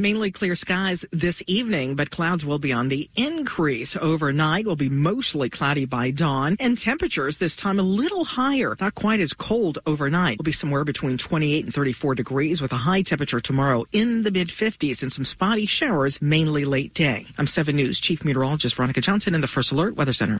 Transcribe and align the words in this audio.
Mainly 0.00 0.30
clear 0.30 0.54
skies 0.54 1.04
this 1.10 1.42
evening, 1.48 1.96
but 1.96 2.12
clouds 2.12 2.46
will 2.46 2.60
be 2.60 2.72
on 2.72 2.86
the 2.86 3.10
increase. 3.16 3.96
Overnight 3.96 4.64
will 4.64 4.76
be 4.76 4.88
mostly 4.88 5.50
cloudy 5.50 5.86
by 5.86 6.12
dawn 6.12 6.56
and 6.60 6.78
temperatures 6.78 7.38
this 7.38 7.56
time 7.56 7.80
a 7.80 7.82
little 7.82 8.24
higher, 8.24 8.76
not 8.80 8.94
quite 8.94 9.18
as 9.18 9.32
cold 9.32 9.80
overnight. 9.86 10.38
Will 10.38 10.44
be 10.44 10.52
somewhere 10.52 10.84
between 10.84 11.18
28 11.18 11.64
and 11.64 11.74
34 11.74 12.14
degrees 12.14 12.62
with 12.62 12.70
a 12.72 12.76
high 12.76 13.02
temperature 13.02 13.40
tomorrow 13.40 13.84
in 13.90 14.22
the 14.22 14.30
mid 14.30 14.48
50s 14.48 15.02
and 15.02 15.12
some 15.12 15.24
spotty 15.24 15.66
showers 15.66 16.22
mainly 16.22 16.64
late 16.64 16.94
day. 16.94 17.26
I'm 17.36 17.48
7 17.48 17.74
News 17.74 17.98
Chief 17.98 18.24
Meteorologist 18.24 18.76
Veronica 18.76 19.00
Johnson 19.00 19.34
in 19.34 19.40
the 19.40 19.48
First 19.48 19.72
Alert 19.72 19.96
Weather 19.96 20.12
Center. 20.12 20.38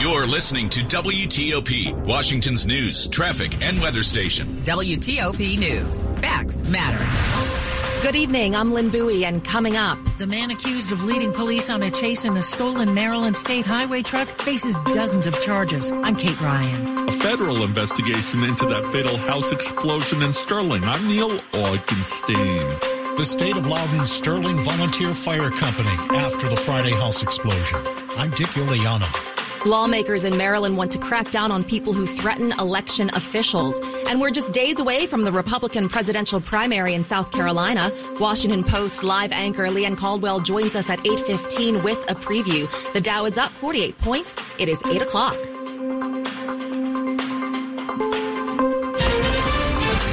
You're 0.00 0.26
listening 0.26 0.68
to 0.70 0.80
WTOP, 0.80 1.94
Washington's 2.04 2.66
news, 2.66 3.06
traffic, 3.06 3.62
and 3.62 3.80
weather 3.80 4.02
station. 4.02 4.48
WTOP 4.64 5.56
News. 5.56 6.06
Facts 6.20 6.64
matter. 6.68 7.67
Good 8.00 8.14
evening. 8.14 8.54
I'm 8.54 8.72
Lynn 8.72 8.90
Bowie, 8.90 9.24
and 9.24 9.42
coming 9.44 9.76
up, 9.76 9.98
The 10.18 10.26
man 10.26 10.52
accused 10.52 10.92
of 10.92 11.04
leading 11.04 11.32
police 11.32 11.68
on 11.68 11.82
a 11.82 11.90
chase 11.90 12.24
in 12.24 12.36
a 12.36 12.42
stolen 12.42 12.94
Maryland 12.94 13.36
State 13.36 13.66
Highway 13.66 14.02
truck 14.02 14.28
faces 14.42 14.80
dozens 14.92 15.26
of 15.26 15.40
charges. 15.40 15.90
I'm 15.90 16.14
Kate 16.14 16.40
Ryan. 16.40 17.08
A 17.08 17.12
federal 17.12 17.64
investigation 17.64 18.44
into 18.44 18.66
that 18.66 18.84
fatal 18.92 19.16
house 19.16 19.50
explosion 19.50 20.22
in 20.22 20.32
Sterling. 20.32 20.84
I'm 20.84 21.08
Neil 21.08 21.40
Augenstein. 21.52 23.16
The 23.16 23.24
state 23.24 23.56
of 23.56 23.66
Loudoun's 23.66 24.12
Sterling 24.12 24.62
Volunteer 24.62 25.12
Fire 25.12 25.50
Company 25.50 25.90
after 26.16 26.48
the 26.48 26.56
Friday 26.56 26.92
house 26.92 27.22
explosion. 27.24 27.84
I'm 28.16 28.30
Dick 28.30 28.50
Uliano. 28.50 29.27
Lawmakers 29.66 30.24
in 30.24 30.36
Maryland 30.36 30.76
want 30.76 30.92
to 30.92 30.98
crack 30.98 31.30
down 31.30 31.50
on 31.50 31.64
people 31.64 31.92
who 31.92 32.06
threaten 32.06 32.52
election 32.60 33.10
officials. 33.14 33.78
And 34.06 34.20
we're 34.20 34.30
just 34.30 34.52
days 34.52 34.78
away 34.78 35.06
from 35.06 35.24
the 35.24 35.32
Republican 35.32 35.88
presidential 35.88 36.40
primary 36.40 36.94
in 36.94 37.04
South 37.04 37.32
Carolina. 37.32 37.92
Washington 38.20 38.62
Post 38.62 39.02
live 39.02 39.32
anchor 39.32 39.68
Leigh 39.70 39.86
Ann 39.86 39.96
Caldwell 39.96 40.40
joins 40.40 40.76
us 40.76 40.88
at 40.90 41.00
8.15 41.00 41.82
with 41.82 41.98
a 42.08 42.14
preview. 42.14 42.70
The 42.92 43.00
Dow 43.00 43.24
is 43.24 43.36
up 43.36 43.50
48 43.52 43.98
points. 43.98 44.36
It 44.58 44.68
is 44.68 44.80
8 44.84 45.02
o'clock. 45.02 45.36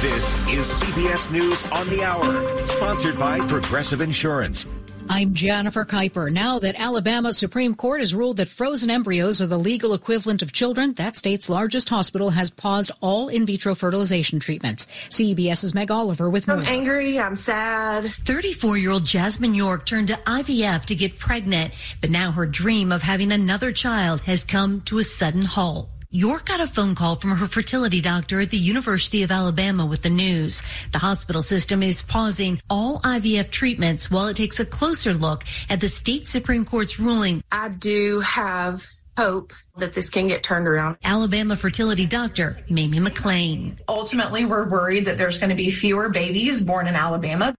This 0.02 0.34
is 0.48 0.66
CBS 0.80 1.30
News 1.30 1.62
on 1.70 1.88
the 1.88 2.02
Hour, 2.02 2.66
sponsored 2.66 3.18
by 3.18 3.40
Progressive 3.46 4.00
Insurance. 4.00 4.66
I'm 5.08 5.34
Jennifer 5.34 5.84
Keiper. 5.84 6.32
Now 6.32 6.58
that 6.58 6.78
Alabama 6.78 7.32
Supreme 7.32 7.74
Court 7.74 8.00
has 8.00 8.14
ruled 8.14 8.38
that 8.38 8.48
frozen 8.48 8.90
embryos 8.90 9.40
are 9.40 9.46
the 9.46 9.58
legal 9.58 9.94
equivalent 9.94 10.42
of 10.42 10.52
children, 10.52 10.94
that 10.94 11.16
state's 11.16 11.48
largest 11.48 11.88
hospital 11.88 12.30
has 12.30 12.50
paused 12.50 12.90
all 13.00 13.28
in 13.28 13.46
vitro 13.46 13.74
fertilization 13.74 14.40
treatments. 14.40 14.86
CBS's 15.08 15.74
Meg 15.74 15.90
Oliver 15.90 16.28
with 16.28 16.48
more. 16.48 16.58
I'm 16.58 16.66
angry. 16.66 17.18
I'm 17.18 17.36
sad. 17.36 18.12
34 18.24 18.78
year 18.78 18.90
old 18.90 19.04
Jasmine 19.04 19.54
York 19.54 19.86
turned 19.86 20.08
to 20.08 20.14
IVF 20.26 20.84
to 20.86 20.94
get 20.94 21.18
pregnant, 21.18 21.76
but 22.00 22.10
now 22.10 22.32
her 22.32 22.46
dream 22.46 22.90
of 22.90 23.02
having 23.02 23.32
another 23.32 23.72
child 23.72 24.22
has 24.22 24.44
come 24.44 24.80
to 24.82 24.98
a 24.98 25.04
sudden 25.04 25.44
halt. 25.44 25.88
York 26.16 26.46
got 26.46 26.60
a 26.60 26.66
phone 26.66 26.94
call 26.94 27.14
from 27.14 27.36
her 27.36 27.46
fertility 27.46 28.00
doctor 28.00 28.40
at 28.40 28.50
the 28.50 28.56
University 28.56 29.22
of 29.22 29.30
Alabama 29.30 29.84
with 29.84 30.00
the 30.00 30.08
news. 30.08 30.62
The 30.92 30.98
hospital 30.98 31.42
system 31.42 31.82
is 31.82 32.00
pausing 32.00 32.62
all 32.70 33.00
IVF 33.00 33.50
treatments 33.50 34.10
while 34.10 34.26
it 34.28 34.36
takes 34.36 34.58
a 34.58 34.64
closer 34.64 35.12
look 35.12 35.44
at 35.68 35.82
the 35.82 35.88
state 35.88 36.26
Supreme 36.26 36.64
Court's 36.64 36.98
ruling. 36.98 37.44
I 37.52 37.68
do 37.68 38.20
have 38.20 38.86
hope 39.18 39.52
that 39.76 39.92
this 39.92 40.08
can 40.08 40.26
get 40.26 40.42
turned 40.42 40.66
around. 40.66 40.96
Alabama 41.04 41.54
fertility 41.54 42.06
doctor 42.06 42.60
Mamie 42.70 43.00
McLean. 43.00 43.76
Ultimately, 43.86 44.46
we're 44.46 44.66
worried 44.70 45.04
that 45.04 45.18
there's 45.18 45.36
going 45.36 45.50
to 45.50 45.54
be 45.54 45.70
fewer 45.70 46.08
babies 46.08 46.62
born 46.62 46.86
in 46.86 46.94
Alabama. 46.94 47.54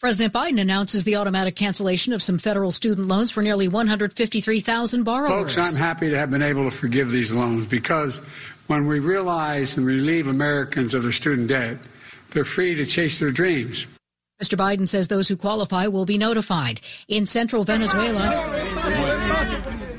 President 0.00 0.34
Biden 0.34 0.60
announces 0.60 1.04
the 1.04 1.16
automatic 1.16 1.56
cancellation 1.56 2.12
of 2.12 2.22
some 2.22 2.38
federal 2.38 2.72
student 2.72 3.06
loans 3.06 3.30
for 3.30 3.42
nearly 3.42 3.68
153,000 3.68 5.02
borrowers. 5.04 5.54
Folks, 5.54 5.56
I'm 5.56 5.76
happy 5.76 6.10
to 6.10 6.18
have 6.18 6.30
been 6.30 6.42
able 6.42 6.64
to 6.64 6.70
forgive 6.70 7.10
these 7.10 7.32
loans 7.32 7.66
because 7.66 8.18
when 8.66 8.86
we 8.86 8.98
realize 8.98 9.76
and 9.76 9.86
relieve 9.86 10.26
Americans 10.26 10.94
of 10.94 11.04
their 11.04 11.12
student 11.12 11.48
debt, 11.48 11.78
they're 12.32 12.44
free 12.44 12.74
to 12.74 12.84
chase 12.84 13.18
their 13.18 13.30
dreams. 13.30 13.86
Mr. 14.42 14.58
Biden 14.58 14.88
says 14.88 15.06
those 15.06 15.28
who 15.28 15.36
qualify 15.36 15.86
will 15.86 16.04
be 16.04 16.18
notified. 16.18 16.80
In 17.06 17.24
central 17.24 17.62
Venezuela, 17.62 18.30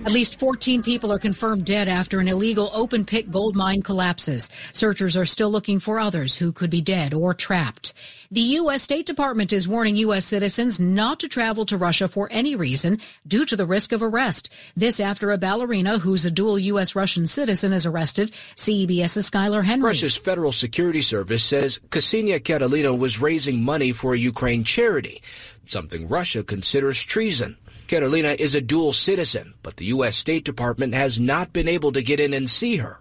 at 0.06 0.12
least 0.12 0.40
14 0.40 0.84
people 0.84 1.12
are 1.12 1.18
confirmed 1.18 1.66
dead 1.66 1.88
after 1.88 2.20
an 2.20 2.28
illegal 2.28 2.70
open 2.74 3.06
pit 3.06 3.32
gold 3.32 3.56
mine 3.56 3.82
collapses. 3.82 4.52
Searchers 4.72 5.18
are 5.18 5.26
still 5.26 5.50
looking 5.50 5.80
for 5.80 6.00
others 6.00 6.36
who 6.36 6.52
could 6.52 6.70
be 6.70 6.82
dead 6.82 7.12
or 7.14 7.34
trapped. 7.34 7.92
The 8.30 8.42
U.S. 8.42 8.84
State 8.84 9.08
Department 9.08 9.52
is 9.52 9.68
warning 9.68 9.96
U.S. 9.98 10.26
citizens 10.26 10.80
not 10.80 11.20
to 11.22 11.28
travel 11.28 11.66
to 11.66 11.78
Russia 11.78 12.08
for 12.08 12.28
any 12.32 12.56
reason 12.56 13.00
due 13.26 13.46
to 13.46 13.56
the 13.56 13.66
risk 13.66 13.92
of 13.92 14.04
arrest. 14.04 14.50
This 14.76 15.00
after 15.00 15.32
a 15.32 15.40
ballerina 15.40 15.98
who's 15.98 16.24
a 16.24 16.32
dual 16.32 16.60
U.S. 16.60 16.96
Russian 16.96 17.26
citizen 17.26 17.74
is 17.74 17.88
arrested. 17.88 18.32
CBS's 18.56 19.30
Skyler 19.30 19.64
Henry. 19.64 19.88
Russia's 19.88 20.16
Federal 20.16 20.52
Security 20.52 21.02
Service 21.02 21.44
says 21.44 21.80
Ksenia 21.90 22.44
Karelina 22.44 22.96
was 22.96 23.22
raising 23.22 23.64
money 23.64 23.92
for 23.92 24.14
a 24.14 24.20
Ukraine 24.20 24.64
charity, 24.64 25.24
something 25.66 26.08
Russia 26.08 26.44
considers 26.44 27.02
treason. 27.04 27.58
Karelina 27.88 28.35
is 28.40 28.56
a 28.56 28.62
dual 28.62 28.94
citizen, 28.94 29.53
but 29.62 29.78
the 29.78 29.85
U.S. 29.85 30.18
State 30.18 30.46
Department 30.46 30.94
has 30.94 31.19
not 31.19 31.53
been 31.53 31.68
able 31.68 31.91
to 31.91 32.01
get 32.01 32.19
in 32.19 32.34
and 32.34 32.50
see 32.50 32.78
her. 32.78 33.00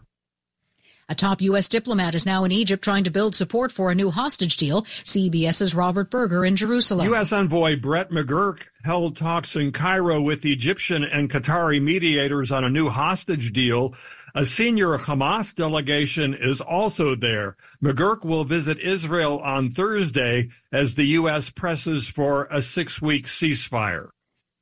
A 1.09 1.15
top 1.15 1.43
U.S. 1.43 1.69
diplomat 1.69 2.15
is 2.15 2.25
now 2.25 2.45
in 2.45 2.53
Egypt 2.53 2.83
trying 2.83 3.05
to 3.05 3.11
build 3.11 3.35
support 3.35 3.71
for 3.71 3.91
a 3.91 3.95
new 3.95 4.11
hostage 4.11 4.57
deal. 4.57 4.83
CBS's 4.83 5.75
Robert 5.75 6.11
Berger 6.11 6.47
in 6.47 6.57
Jerusalem. 6.57 7.07
U.S. 7.09 7.31
envoy 7.31 7.79
Brett 7.79 8.11
McGurk 8.11 8.63
held 8.85 9.17
talks 9.17 9.55
in 9.55 9.71
Cairo 9.71 10.23
with 10.23 10.47
Egyptian 10.47 11.05
and 11.05 11.31
Qatari 11.31 11.83
mediators 11.83 12.51
on 12.51 12.65
a 12.65 12.71
new 12.71 12.89
hostage 12.89 13.53
deal. 13.53 13.95
A 14.35 14.47
senior 14.47 14.97
Hamas 14.99 15.55
delegation 15.55 16.33
is 16.33 16.63
also 16.63 17.15
there. 17.15 17.57
McGurk 17.83 18.25
will 18.25 18.45
visit 18.45 18.81
Israel 18.81 19.39
on 19.41 19.71
Thursday 19.71 20.49
as 20.73 20.95
the 20.95 21.07
U.S. 21.19 21.51
presses 21.51 22.09
for 22.09 22.47
a 22.51 22.63
six 22.63 23.03
week 23.03 23.27
ceasefire. 23.27 24.09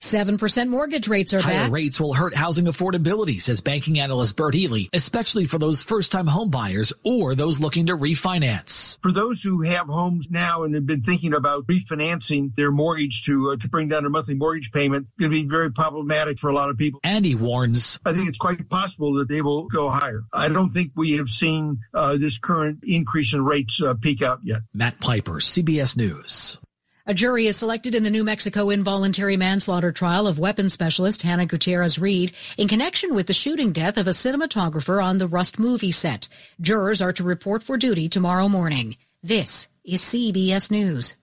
7% 0.03 0.69
mortgage 0.69 1.07
rates 1.07 1.33
are 1.33 1.41
Higher 1.41 1.65
back. 1.65 1.73
rates 1.73 2.01
will 2.01 2.13
hurt 2.13 2.35
housing 2.35 2.67
affordability, 2.67 3.41
says 3.41 3.61
banking 3.61 4.01
analyst 4.01 4.37
Bert 4.37 4.55
Ely, 4.55 4.85
especially 4.93 5.47
for 5.47 5.59
those 5.59 5.83
first-time 5.83 6.27
homebuyers 6.27 6.93
or 7.05 7.35
those 7.35 7.61
looking 7.61 7.87
to 7.87 7.97
refinance. 7.97 8.99
For 9.01 9.13
those 9.13 9.43
who 9.43 9.63
have 9.63 9.87
homes 9.87 10.29
now 10.29 10.65
and 10.65 10.75
have 10.75 10.87
been 10.87 11.03
thinking 11.03 11.33
about 11.33 11.67
refinancing 11.67 12.55
their 12.57 12.73
mortgage 12.73 13.25
to 13.27 13.51
uh, 13.51 13.57
to 13.57 13.69
bring 13.69 13.89
down 13.89 14.03
their 14.03 14.11
monthly 14.11 14.35
mortgage 14.35 14.73
payment, 14.73 15.07
going 15.19 15.31
to 15.31 15.43
be 15.43 15.49
very 15.49 15.71
problematic 15.71 16.39
for 16.39 16.51
a 16.51 16.53
lot 16.53 16.69
of 16.69 16.77
people. 16.77 17.01
And 17.05 17.25
he 17.25 17.35
warns, 17.35 17.99
I 18.05 18.13
think 18.13 18.29
it's 18.29 18.39
quite 18.39 18.69
possible 18.69 19.15
that 19.15 19.29
they 19.29 19.41
will 19.41 19.69
go 19.69 19.89
higher. 19.89 20.25
I 20.33 20.49
don't 20.49 20.71
think 20.71 20.93
we 20.97 21.13
have 21.13 21.29
seen 21.29 21.79
uh, 21.95 22.17
this 22.17 22.39
current 22.39 22.81
increase 22.83 23.33
in 23.33 23.45
rates 23.45 23.81
uh, 23.81 23.95
peak 23.95 24.21
out 24.21 24.41
yet. 24.43 24.63
Matt 24.75 25.01
Piper, 25.01 25.35
CBS 25.35 25.97
News. 25.97 26.59
A 27.05 27.15
jury 27.15 27.49
is 27.49 27.57
selected 27.57 27.97
in 27.97 28.05
the 28.05 28.11
New 28.11 28.23
Mexico 28.23 28.71
involuntary 28.71 29.37
manslaughter 29.37 29.91
trial 29.91 30.29
of 30.29 30.39
weapons 30.39 30.73
specialist 30.73 31.23
Hannah 31.23 31.47
Gutierrez 31.47 31.99
Reed 31.99 32.31
in 32.57 32.69
connection 32.69 33.17
with 33.17 33.27
the 33.27 33.33
shooting 33.33 33.73
death 33.73 33.97
of 33.97 34.07
a 34.07 34.11
cinematographer 34.11 35.03
on 35.03 35.19
the 35.19 35.27
Rust 35.27 35.59
movie 35.59 35.91
set. 35.91 36.29
Jurors 36.61 37.03
are 37.03 37.13
to 37.15 37.25
report 37.25 37.65
for 37.65 37.77
duty 37.77 38.09
tomorrow 38.09 38.49
morning. 38.49 38.97
This 39.21 39.67
is 39.83 40.01
CBS 40.01 40.71
News. 40.71 41.17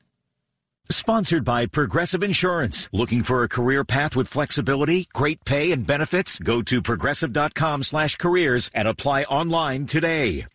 Sponsored 0.89 1.45
by 1.45 1.65
Progressive 1.65 2.23
Insurance. 2.23 2.89
Looking 2.91 3.23
for 3.23 3.43
a 3.43 3.49
career 3.49 3.85
path 3.85 4.17
with 4.17 4.27
flexibility, 4.27 5.07
great 5.13 5.45
pay, 5.45 5.71
and 5.71 5.87
benefits? 5.87 6.39
Go 6.39 6.61
to 6.63 6.81
progressive.com 6.81 7.83
slash 7.83 8.17
careers 8.17 8.69
and 8.73 8.85
apply 8.85 9.23
online 9.23 9.85
today. 9.85 10.45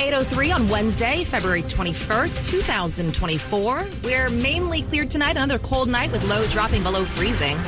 803 0.00 0.52
on 0.52 0.66
Wednesday, 0.68 1.24
February 1.24 1.62
21st, 1.62 2.48
2024. 2.48 3.86
We're 4.02 4.30
mainly 4.30 4.80
cleared 4.80 5.10
tonight. 5.10 5.36
Another 5.36 5.58
cold 5.58 5.90
night 5.90 6.10
with 6.10 6.24
lows 6.24 6.50
dropping 6.50 6.82
below 6.82 7.04
freezing. 7.04 7.58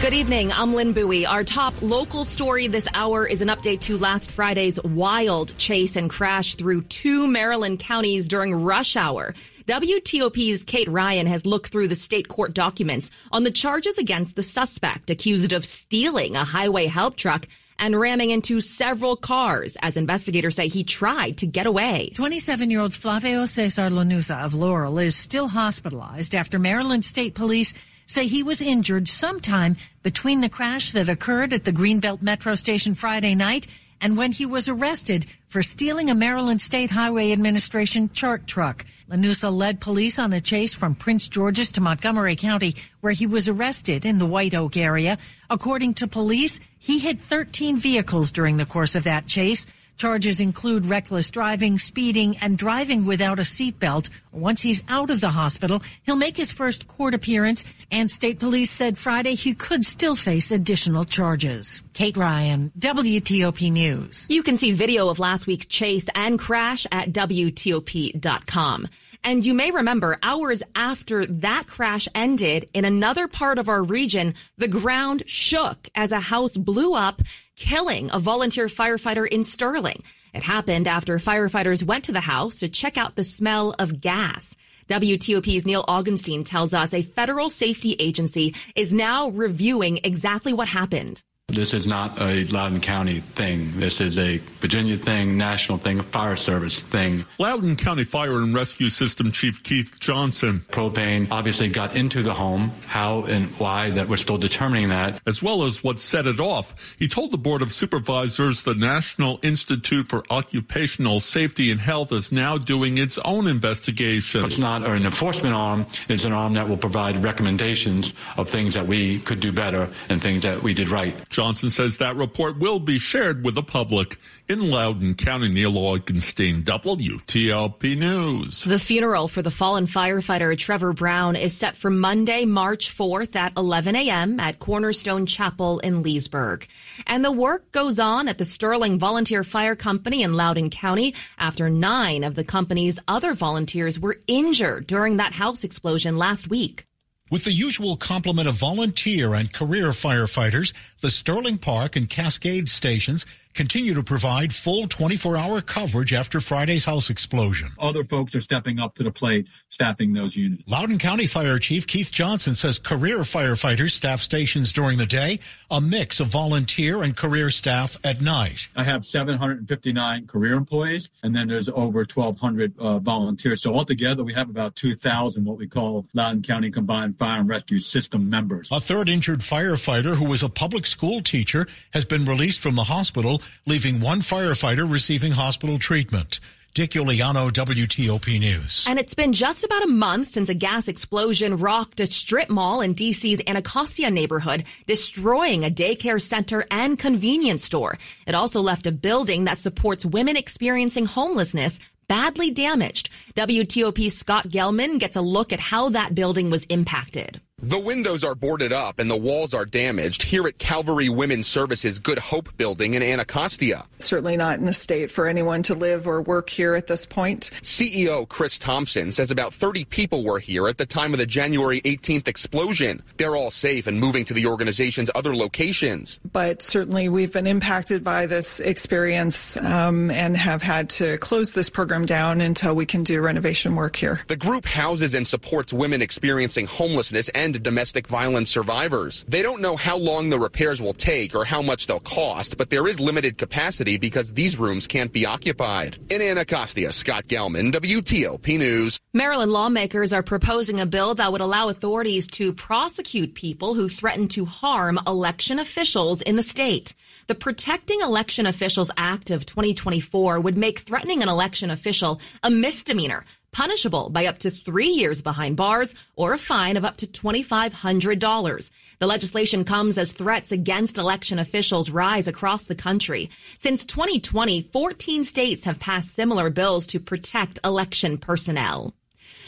Good 0.00 0.14
evening. 0.14 0.52
I'm 0.54 0.74
Lynn 0.74 0.94
Bowie. 0.94 1.26
Our 1.26 1.44
top 1.44 1.74
local 1.82 2.24
story 2.24 2.66
this 2.66 2.88
hour 2.94 3.26
is 3.26 3.42
an 3.42 3.48
update 3.48 3.82
to 3.82 3.98
last 3.98 4.30
Friday's 4.30 4.82
wild 4.82 5.52
chase 5.58 5.96
and 5.96 6.08
crash 6.08 6.54
through 6.54 6.82
two 6.84 7.26
Maryland 7.26 7.80
counties 7.80 8.26
during 8.26 8.54
rush 8.54 8.96
hour. 8.96 9.34
WTOP's 9.66 10.62
Kate 10.62 10.88
Ryan 10.88 11.26
has 11.26 11.44
looked 11.44 11.72
through 11.72 11.88
the 11.88 11.96
state 11.96 12.28
court 12.28 12.54
documents 12.54 13.10
on 13.32 13.44
the 13.44 13.50
charges 13.50 13.98
against 13.98 14.34
the 14.34 14.42
suspect 14.42 15.10
accused 15.10 15.52
of 15.52 15.66
stealing 15.66 16.36
a 16.36 16.44
highway 16.44 16.86
help 16.86 17.16
truck 17.16 17.46
and 17.78 17.98
ramming 17.98 18.30
into 18.30 18.60
several 18.60 19.16
cars 19.16 19.76
as 19.82 19.96
investigators 19.96 20.56
say 20.56 20.68
he 20.68 20.84
tried 20.84 21.38
to 21.38 21.46
get 21.46 21.66
away. 21.66 22.12
27 22.14 22.70
year 22.70 22.80
old 22.80 22.94
Flavio 22.94 23.46
Cesar 23.46 23.90
Lanusa 23.90 24.44
of 24.44 24.54
Laurel 24.54 24.98
is 24.98 25.16
still 25.16 25.48
hospitalized 25.48 26.34
after 26.34 26.58
Maryland 26.58 27.04
State 27.04 27.34
Police 27.34 27.74
say 28.06 28.26
he 28.26 28.42
was 28.42 28.62
injured 28.62 29.08
sometime 29.08 29.76
between 30.02 30.40
the 30.40 30.48
crash 30.48 30.92
that 30.92 31.08
occurred 31.08 31.52
at 31.52 31.64
the 31.64 31.72
Greenbelt 31.72 32.22
Metro 32.22 32.54
station 32.54 32.94
Friday 32.94 33.34
night 33.34 33.66
and 34.00 34.16
when 34.16 34.32
he 34.32 34.46
was 34.46 34.68
arrested 34.68 35.26
for 35.48 35.62
stealing 35.62 36.10
a 36.10 36.14
Maryland 36.14 36.60
State 36.60 36.90
Highway 36.90 37.32
Administration 37.32 38.10
chart 38.10 38.46
truck. 38.46 38.84
Lanusa 39.08 39.54
led 39.54 39.80
police 39.80 40.18
on 40.18 40.32
a 40.32 40.40
chase 40.40 40.74
from 40.74 40.94
Prince 40.94 41.28
George's 41.28 41.72
to 41.72 41.80
Montgomery 41.80 42.36
County, 42.36 42.74
where 43.00 43.12
he 43.12 43.26
was 43.26 43.48
arrested 43.48 44.04
in 44.04 44.18
the 44.18 44.26
White 44.26 44.54
Oak 44.54 44.76
area. 44.76 45.18
According 45.48 45.94
to 45.94 46.06
police, 46.06 46.60
he 46.78 46.98
hit 46.98 47.20
13 47.20 47.78
vehicles 47.78 48.32
during 48.32 48.56
the 48.56 48.66
course 48.66 48.94
of 48.94 49.04
that 49.04 49.26
chase. 49.26 49.66
Charges 49.96 50.40
include 50.40 50.84
reckless 50.84 51.30
driving, 51.30 51.78
speeding, 51.78 52.36
and 52.38 52.58
driving 52.58 53.06
without 53.06 53.38
a 53.38 53.42
seatbelt. 53.42 54.10
Once 54.30 54.60
he's 54.60 54.82
out 54.88 55.10
of 55.10 55.22
the 55.22 55.30
hospital, 55.30 55.82
he'll 56.04 56.16
make 56.16 56.36
his 56.36 56.52
first 56.52 56.86
court 56.86 57.14
appearance, 57.14 57.64
and 57.90 58.10
state 58.10 58.38
police 58.38 58.70
said 58.70 58.98
Friday 58.98 59.34
he 59.34 59.54
could 59.54 59.86
still 59.86 60.14
face 60.14 60.52
additional 60.52 61.06
charges. 61.06 61.82
Kate 61.94 62.16
Ryan, 62.16 62.70
WTOP 62.78 63.72
News. 63.72 64.26
You 64.28 64.42
can 64.42 64.58
see 64.58 64.72
video 64.72 65.08
of 65.08 65.18
last 65.18 65.46
week's 65.46 65.66
chase 65.66 66.06
and 66.14 66.38
crash 66.38 66.86
at 66.92 67.12
WTOP.com. 67.12 68.88
And 69.26 69.44
you 69.44 69.54
may 69.54 69.72
remember 69.72 70.20
hours 70.22 70.62
after 70.76 71.26
that 71.26 71.66
crash 71.66 72.06
ended 72.14 72.70
in 72.72 72.84
another 72.84 73.26
part 73.26 73.58
of 73.58 73.68
our 73.68 73.82
region, 73.82 74.34
the 74.56 74.68
ground 74.68 75.24
shook 75.26 75.88
as 75.96 76.12
a 76.12 76.20
house 76.20 76.56
blew 76.56 76.94
up 76.94 77.20
killing 77.56 78.08
a 78.12 78.20
volunteer 78.20 78.68
firefighter 78.68 79.26
in 79.26 79.42
Sterling. 79.42 80.04
It 80.32 80.44
happened 80.44 80.86
after 80.86 81.18
firefighters 81.18 81.82
went 81.82 82.04
to 82.04 82.12
the 82.12 82.20
house 82.20 82.60
to 82.60 82.68
check 82.68 82.96
out 82.96 83.16
the 83.16 83.24
smell 83.24 83.74
of 83.80 84.00
gas. 84.00 84.54
WTOP's 84.88 85.66
Neil 85.66 85.84
Augenstein 85.88 86.44
tells 86.44 86.72
us 86.72 86.94
a 86.94 87.02
federal 87.02 87.50
safety 87.50 87.96
agency 87.98 88.54
is 88.76 88.94
now 88.94 89.30
reviewing 89.30 89.98
exactly 90.04 90.52
what 90.52 90.68
happened. 90.68 91.24
This 91.48 91.72
is 91.72 91.86
not 91.86 92.20
a 92.20 92.44
Loudoun 92.44 92.80
County 92.80 93.20
thing. 93.20 93.68
This 93.68 94.00
is 94.00 94.18
a 94.18 94.38
Virginia 94.58 94.96
thing, 94.96 95.38
national 95.38 95.78
thing, 95.78 96.00
a 96.00 96.02
fire 96.02 96.34
service 96.34 96.80
thing. 96.80 97.24
Loudoun 97.38 97.76
County 97.76 98.02
Fire 98.02 98.38
and 98.38 98.52
Rescue 98.52 98.90
System 98.90 99.30
Chief 99.30 99.62
Keith 99.62 99.98
Johnson. 100.00 100.64
Propane 100.72 101.28
obviously 101.30 101.68
got 101.68 101.94
into 101.94 102.24
the 102.24 102.34
home. 102.34 102.72
How 102.86 103.24
and 103.26 103.46
why 103.58 103.90
that 103.90 104.08
we're 104.08 104.16
still 104.16 104.38
determining 104.38 104.88
that. 104.88 105.20
As 105.24 105.40
well 105.40 105.62
as 105.62 105.84
what 105.84 106.00
set 106.00 106.26
it 106.26 106.40
off. 106.40 106.74
He 106.98 107.06
told 107.06 107.30
the 107.30 107.38
Board 107.38 107.62
of 107.62 107.72
Supervisors 107.72 108.62
the 108.62 108.74
National 108.74 109.38
Institute 109.44 110.08
for 110.08 110.24
Occupational 110.28 111.20
Safety 111.20 111.70
and 111.70 111.80
Health 111.80 112.10
is 112.10 112.32
now 112.32 112.58
doing 112.58 112.98
its 112.98 113.18
own 113.18 113.46
investigation. 113.46 114.44
It's 114.44 114.58
not 114.58 114.82
an 114.84 115.06
enforcement 115.06 115.54
arm. 115.54 115.86
It's 116.08 116.24
an 116.24 116.32
arm 116.32 116.54
that 116.54 116.68
will 116.68 116.76
provide 116.76 117.22
recommendations 117.22 118.14
of 118.36 118.50
things 118.50 118.74
that 118.74 118.88
we 118.88 119.20
could 119.20 119.38
do 119.38 119.52
better 119.52 119.88
and 120.08 120.20
things 120.20 120.42
that 120.42 120.60
we 120.64 120.74
did 120.74 120.88
right. 120.88 121.14
Johnson 121.36 121.68
says 121.68 121.98
that 121.98 122.16
report 122.16 122.58
will 122.58 122.78
be 122.78 122.98
shared 122.98 123.44
with 123.44 123.56
the 123.56 123.62
public. 123.62 124.16
In 124.48 124.70
Loudoun 124.70 125.12
County, 125.12 125.50
Neil 125.50 125.74
Augenstein, 125.74 126.64
WTOP 126.64 127.98
News. 127.98 128.64
The 128.64 128.78
funeral 128.78 129.28
for 129.28 129.42
the 129.42 129.50
fallen 129.50 129.86
firefighter 129.86 130.56
Trevor 130.56 130.94
Brown 130.94 131.36
is 131.36 131.54
set 131.54 131.76
for 131.76 131.90
Monday, 131.90 132.46
March 132.46 132.90
4th 132.96 133.36
at 133.36 133.52
11 133.54 133.94
a.m. 133.96 134.40
at 134.40 134.60
Cornerstone 134.60 135.26
Chapel 135.26 135.78
in 135.80 136.02
Leesburg. 136.02 136.66
And 137.06 137.22
the 137.22 137.32
work 137.32 137.70
goes 137.70 137.98
on 137.98 138.28
at 138.28 138.38
the 138.38 138.46
Sterling 138.46 138.98
Volunteer 138.98 139.44
Fire 139.44 139.76
Company 139.76 140.22
in 140.22 140.38
Loudoun 140.38 140.70
County 140.70 141.14
after 141.36 141.68
nine 141.68 142.24
of 142.24 142.34
the 142.34 142.44
company's 142.44 142.98
other 143.06 143.34
volunteers 143.34 144.00
were 144.00 144.20
injured 144.26 144.86
during 144.86 145.18
that 145.18 145.34
house 145.34 145.64
explosion 145.64 146.16
last 146.16 146.48
week. 146.48 146.86
With 147.28 147.42
the 147.42 147.52
usual 147.52 147.96
complement 147.96 148.46
of 148.46 148.54
volunteer 148.54 149.34
and 149.34 149.52
career 149.52 149.86
firefighters, 149.86 150.72
the 151.00 151.10
Sterling 151.10 151.58
Park 151.58 151.96
and 151.96 152.08
Cascade 152.08 152.68
stations 152.68 153.26
continue 153.56 153.94
to 153.94 154.02
provide 154.02 154.54
full 154.54 154.86
24-hour 154.86 155.62
coverage 155.62 156.12
after 156.12 156.40
Friday's 156.40 156.84
house 156.84 157.10
explosion. 157.10 157.68
Other 157.78 158.04
folks 158.04 158.34
are 158.34 158.40
stepping 158.40 158.78
up 158.78 158.94
to 158.96 159.02
the 159.02 159.10
plate, 159.10 159.48
staffing 159.68 160.12
those 160.12 160.36
units. 160.36 160.62
Loudoun 160.66 160.98
County 160.98 161.26
Fire 161.26 161.58
Chief 161.58 161.86
Keith 161.86 162.12
Johnson 162.12 162.54
says 162.54 162.78
career 162.78 163.18
firefighters 163.20 163.92
staff 163.92 164.20
stations 164.20 164.72
during 164.72 164.98
the 164.98 165.06
day, 165.06 165.40
a 165.70 165.80
mix 165.80 166.20
of 166.20 166.28
volunteer 166.28 167.02
and 167.02 167.16
career 167.16 167.50
staff 167.50 167.96
at 168.04 168.20
night. 168.20 168.68
I 168.76 168.84
have 168.84 169.04
759 169.04 170.26
career 170.26 170.54
employees, 170.54 171.10
and 171.22 171.34
then 171.34 171.48
there's 171.48 171.68
over 171.68 172.00
1,200 172.00 172.78
uh, 172.78 172.98
volunteers. 172.98 173.62
So 173.62 173.74
altogether, 173.74 174.22
we 174.22 174.34
have 174.34 174.50
about 174.50 174.76
2,000 174.76 175.44
what 175.44 175.56
we 175.56 175.66
call 175.66 176.06
Loudoun 176.14 176.42
County 176.42 176.70
Combined 176.70 177.18
Fire 177.18 177.40
and 177.40 177.48
Rescue 177.48 177.80
System 177.80 178.28
members. 178.28 178.68
A 178.70 178.80
third 178.80 179.08
injured 179.08 179.40
firefighter 179.40 180.14
who 180.16 180.26
was 180.26 180.42
a 180.42 180.48
public 180.48 180.86
school 180.86 181.20
teacher 181.20 181.66
has 181.92 182.04
been 182.04 182.24
released 182.26 182.60
from 182.60 182.74
the 182.74 182.84
hospital 182.84 183.40
leaving 183.66 184.00
one 184.00 184.20
firefighter 184.20 184.90
receiving 184.90 185.32
hospital 185.32 185.78
treatment. 185.78 186.40
Dick 186.76 186.90
Uliano, 186.90 187.50
WTOP 187.50 188.38
News. 188.38 188.84
And 188.86 188.98
it's 188.98 189.14
been 189.14 189.32
just 189.32 189.64
about 189.64 189.82
a 189.82 189.88
month 189.88 190.28
since 190.28 190.50
a 190.50 190.54
gas 190.54 190.88
explosion 190.88 191.56
rocked 191.56 192.00
a 192.00 192.06
strip 192.06 192.50
mall 192.50 192.82
in 192.82 192.94
DC's 192.94 193.40
Anacostia 193.46 194.10
neighborhood, 194.10 194.64
destroying 194.86 195.64
a 195.64 195.70
daycare 195.70 196.20
center 196.20 196.66
and 196.70 196.98
convenience 196.98 197.64
store. 197.64 197.96
It 198.26 198.34
also 198.34 198.60
left 198.60 198.86
a 198.86 198.92
building 198.92 199.44
that 199.44 199.56
supports 199.56 200.04
women 200.04 200.36
experiencing 200.36 201.06
homelessness 201.06 201.78
badly 202.08 202.50
damaged. 202.50 203.08
WTOP's 203.34 204.18
Scott 204.18 204.48
Gelman 204.48 204.98
gets 204.98 205.16
a 205.16 205.22
look 205.22 205.54
at 205.54 205.60
how 205.60 205.88
that 205.88 206.14
building 206.14 206.50
was 206.50 206.64
impacted. 206.64 207.40
The 207.62 207.78
windows 207.78 208.22
are 208.22 208.34
boarded 208.34 208.70
up 208.70 208.98
and 208.98 209.10
the 209.10 209.16
walls 209.16 209.54
are 209.54 209.64
damaged 209.64 210.22
here 210.22 210.46
at 210.46 210.58
Calvary 210.58 211.08
Women's 211.08 211.46
Services 211.46 211.98
Good 211.98 212.18
Hope 212.18 212.54
building 212.58 212.92
in 212.92 213.02
Anacostia. 213.02 213.86
Certainly 213.96 214.36
not 214.36 214.58
in 214.58 214.68
a 214.68 214.74
state 214.74 215.10
for 215.10 215.26
anyone 215.26 215.62
to 215.62 215.74
live 215.74 216.06
or 216.06 216.20
work 216.20 216.50
here 216.50 216.74
at 216.74 216.86
this 216.86 217.06
point. 217.06 217.50
CEO 217.62 218.28
Chris 218.28 218.58
Thompson 218.58 219.10
says 219.10 219.30
about 219.30 219.54
30 219.54 219.86
people 219.86 220.22
were 220.22 220.38
here 220.38 220.68
at 220.68 220.76
the 220.76 220.84
time 220.84 221.14
of 221.14 221.18
the 221.18 221.24
January 221.24 221.80
18th 221.80 222.28
explosion. 222.28 223.02
They're 223.16 223.34
all 223.34 223.50
safe 223.50 223.86
and 223.86 223.98
moving 223.98 224.26
to 224.26 224.34
the 224.34 224.46
organization's 224.46 225.10
other 225.14 225.34
locations. 225.34 226.20
But 226.30 226.60
certainly 226.60 227.08
we've 227.08 227.32
been 227.32 227.46
impacted 227.46 228.04
by 228.04 228.26
this 228.26 228.60
experience 228.60 229.56
um, 229.56 230.10
and 230.10 230.36
have 230.36 230.60
had 230.60 230.90
to 230.90 231.16
close 231.18 231.54
this 231.54 231.70
program 231.70 232.04
down 232.04 232.42
until 232.42 232.74
we 232.74 232.84
can 232.84 233.02
do 233.02 233.22
renovation 233.22 233.76
work 233.76 233.96
here. 233.96 234.20
The 234.26 234.36
group 234.36 234.66
houses 234.66 235.14
and 235.14 235.26
supports 235.26 235.72
women 235.72 236.02
experiencing 236.02 236.66
homelessness 236.66 237.30
and 237.30 237.45
domestic 237.52 238.06
violence 238.06 238.50
survivors. 238.50 239.24
They 239.28 239.42
don't 239.42 239.60
know 239.60 239.76
how 239.76 239.96
long 239.96 240.30
the 240.30 240.38
repairs 240.38 240.80
will 240.80 240.94
take 240.94 241.34
or 241.34 241.44
how 241.44 241.62
much 241.62 241.86
they'll 241.86 242.00
cost, 242.00 242.56
but 242.56 242.70
there 242.70 242.86
is 242.86 243.00
limited 243.00 243.38
capacity 243.38 243.96
because 243.96 244.32
these 244.32 244.58
rooms 244.58 244.86
can't 244.86 245.12
be 245.12 245.26
occupied. 245.26 245.98
In 246.10 246.22
Anacostia, 246.22 246.92
Scott 246.92 247.26
Gelman, 247.26 247.72
WTOP 247.72 248.58
News. 248.58 248.98
Maryland 249.12 249.52
lawmakers 249.52 250.12
are 250.12 250.22
proposing 250.22 250.80
a 250.80 250.86
bill 250.86 251.14
that 251.14 251.32
would 251.32 251.40
allow 251.40 251.68
authorities 251.68 252.28
to 252.28 252.52
prosecute 252.52 253.34
people 253.34 253.74
who 253.74 253.88
threaten 253.88 254.28
to 254.28 254.44
harm 254.44 254.98
election 255.06 255.58
officials 255.58 256.22
in 256.22 256.36
the 256.36 256.42
state. 256.42 256.94
The 257.28 257.34
Protecting 257.34 258.00
Election 258.02 258.46
Officials 258.46 258.90
Act 258.96 259.30
of 259.30 259.46
2024 259.46 260.40
would 260.40 260.56
make 260.56 260.80
threatening 260.80 261.22
an 261.22 261.28
election 261.28 261.70
official 261.70 262.20
a 262.42 262.50
misdemeanor 262.50 263.24
punishable 263.56 264.10
by 264.10 264.26
up 264.26 264.38
to 264.38 264.50
three 264.50 264.88
years 264.88 265.22
behind 265.22 265.56
bars 265.56 265.94
or 266.14 266.34
a 266.34 266.38
fine 266.38 266.76
of 266.76 266.84
up 266.84 266.98
to 266.98 267.06
$2,500. 267.06 268.70
The 268.98 269.06
legislation 269.06 269.64
comes 269.64 269.96
as 269.96 270.12
threats 270.12 270.52
against 270.52 270.98
election 270.98 271.38
officials 271.38 271.88
rise 271.88 272.28
across 272.28 272.64
the 272.64 272.74
country. 272.74 273.30
Since 273.56 273.86
2020, 273.86 274.68
14 274.72 275.24
states 275.24 275.64
have 275.64 275.78
passed 275.78 276.14
similar 276.14 276.50
bills 276.50 276.86
to 276.88 277.00
protect 277.00 277.58
election 277.64 278.18
personnel. 278.18 278.92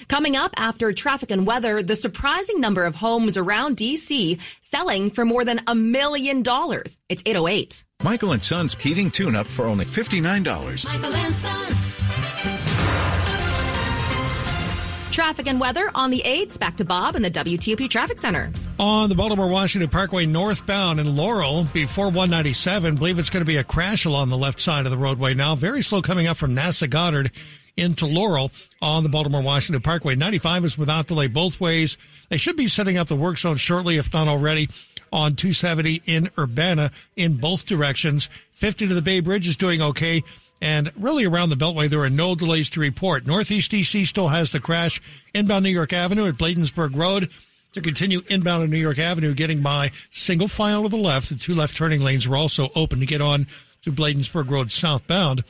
Coming 0.08 0.36
up 0.36 0.54
after 0.56 0.90
traffic 0.94 1.30
and 1.30 1.46
weather, 1.46 1.82
the 1.82 1.96
surprising 1.96 2.60
number 2.60 2.86
of 2.86 2.94
homes 2.94 3.36
around 3.36 3.76
DC 3.76 4.40
selling 4.62 5.10
for 5.10 5.26
more 5.26 5.44
than 5.44 5.60
a 5.66 5.74
million 5.74 6.42
dollars. 6.42 6.96
It's 7.10 7.22
808. 7.26 7.84
Michael 8.02 8.32
and 8.32 8.42
Son's 8.42 8.74
heating 8.74 9.10
tune 9.10 9.36
up 9.36 9.46
for 9.46 9.66
only 9.66 9.84
$59. 9.84 10.86
Michael 10.86 11.14
and 11.14 11.36
Son. 11.36 11.87
Traffic 15.18 15.48
and 15.48 15.58
weather 15.58 15.90
on 15.96 16.10
the 16.10 16.22
8s. 16.24 16.60
Back 16.60 16.76
to 16.76 16.84
Bob 16.84 17.16
in 17.16 17.22
the 17.22 17.30
WTOP 17.32 17.90
Traffic 17.90 18.20
Center. 18.20 18.52
On 18.78 19.08
the 19.08 19.16
Baltimore 19.16 19.48
Washington 19.48 19.90
Parkway 19.90 20.26
northbound 20.26 21.00
in 21.00 21.16
Laurel 21.16 21.64
before 21.72 22.04
197, 22.04 22.94
believe 22.94 23.18
it's 23.18 23.28
going 23.28 23.40
to 23.40 23.44
be 23.44 23.56
a 23.56 23.64
crash 23.64 24.04
along 24.04 24.28
the 24.28 24.38
left 24.38 24.60
side 24.60 24.84
of 24.84 24.92
the 24.92 24.96
roadway 24.96 25.34
now. 25.34 25.56
Very 25.56 25.82
slow 25.82 26.02
coming 26.02 26.28
up 26.28 26.36
from 26.36 26.54
NASA 26.54 26.88
Goddard 26.88 27.32
into 27.76 28.06
Laurel 28.06 28.52
on 28.80 29.02
the 29.02 29.08
Baltimore 29.08 29.42
Washington 29.42 29.82
Parkway. 29.82 30.14
95 30.14 30.64
is 30.66 30.78
without 30.78 31.08
delay 31.08 31.26
both 31.26 31.60
ways. 31.60 31.96
They 32.28 32.36
should 32.36 32.56
be 32.56 32.68
setting 32.68 32.96
up 32.96 33.08
the 33.08 33.16
work 33.16 33.38
zone 33.38 33.56
shortly, 33.56 33.96
if 33.96 34.12
not 34.12 34.28
already, 34.28 34.68
on 35.12 35.34
270 35.34 36.00
in 36.06 36.30
Urbana 36.38 36.92
in 37.16 37.38
both 37.38 37.66
directions. 37.66 38.28
50 38.52 38.86
to 38.86 38.94
the 38.94 39.02
Bay 39.02 39.18
Bridge 39.18 39.48
is 39.48 39.56
doing 39.56 39.82
okay. 39.82 40.22
And 40.60 40.92
really 40.96 41.24
around 41.24 41.50
the 41.50 41.56
Beltway, 41.56 41.88
there 41.88 42.02
are 42.02 42.10
no 42.10 42.34
delays 42.34 42.68
to 42.70 42.80
report. 42.80 43.26
Northeast 43.26 43.70
DC 43.70 44.06
still 44.06 44.28
has 44.28 44.50
the 44.50 44.60
crash 44.60 45.00
inbound 45.34 45.62
New 45.64 45.70
York 45.70 45.92
Avenue 45.92 46.26
at 46.26 46.36
Bladensburg 46.36 46.96
Road 46.96 47.30
to 47.72 47.80
continue 47.80 48.22
inbound 48.28 48.64
on 48.64 48.70
New 48.70 48.78
York 48.78 48.98
Avenue, 48.98 49.34
getting 49.34 49.60
by 49.60 49.90
single 50.10 50.48
file 50.48 50.82
to 50.82 50.88
the 50.88 50.96
left. 50.96 51.28
The 51.28 51.36
two 51.36 51.54
left 51.54 51.76
turning 51.76 52.00
lanes 52.00 52.26
were 52.26 52.36
also 52.36 52.70
open 52.74 52.98
to 53.00 53.06
get 53.06 53.20
on 53.20 53.46
to 53.82 53.92
Bladensburg 53.92 54.50
Road 54.50 54.72
southbound. 54.72 55.44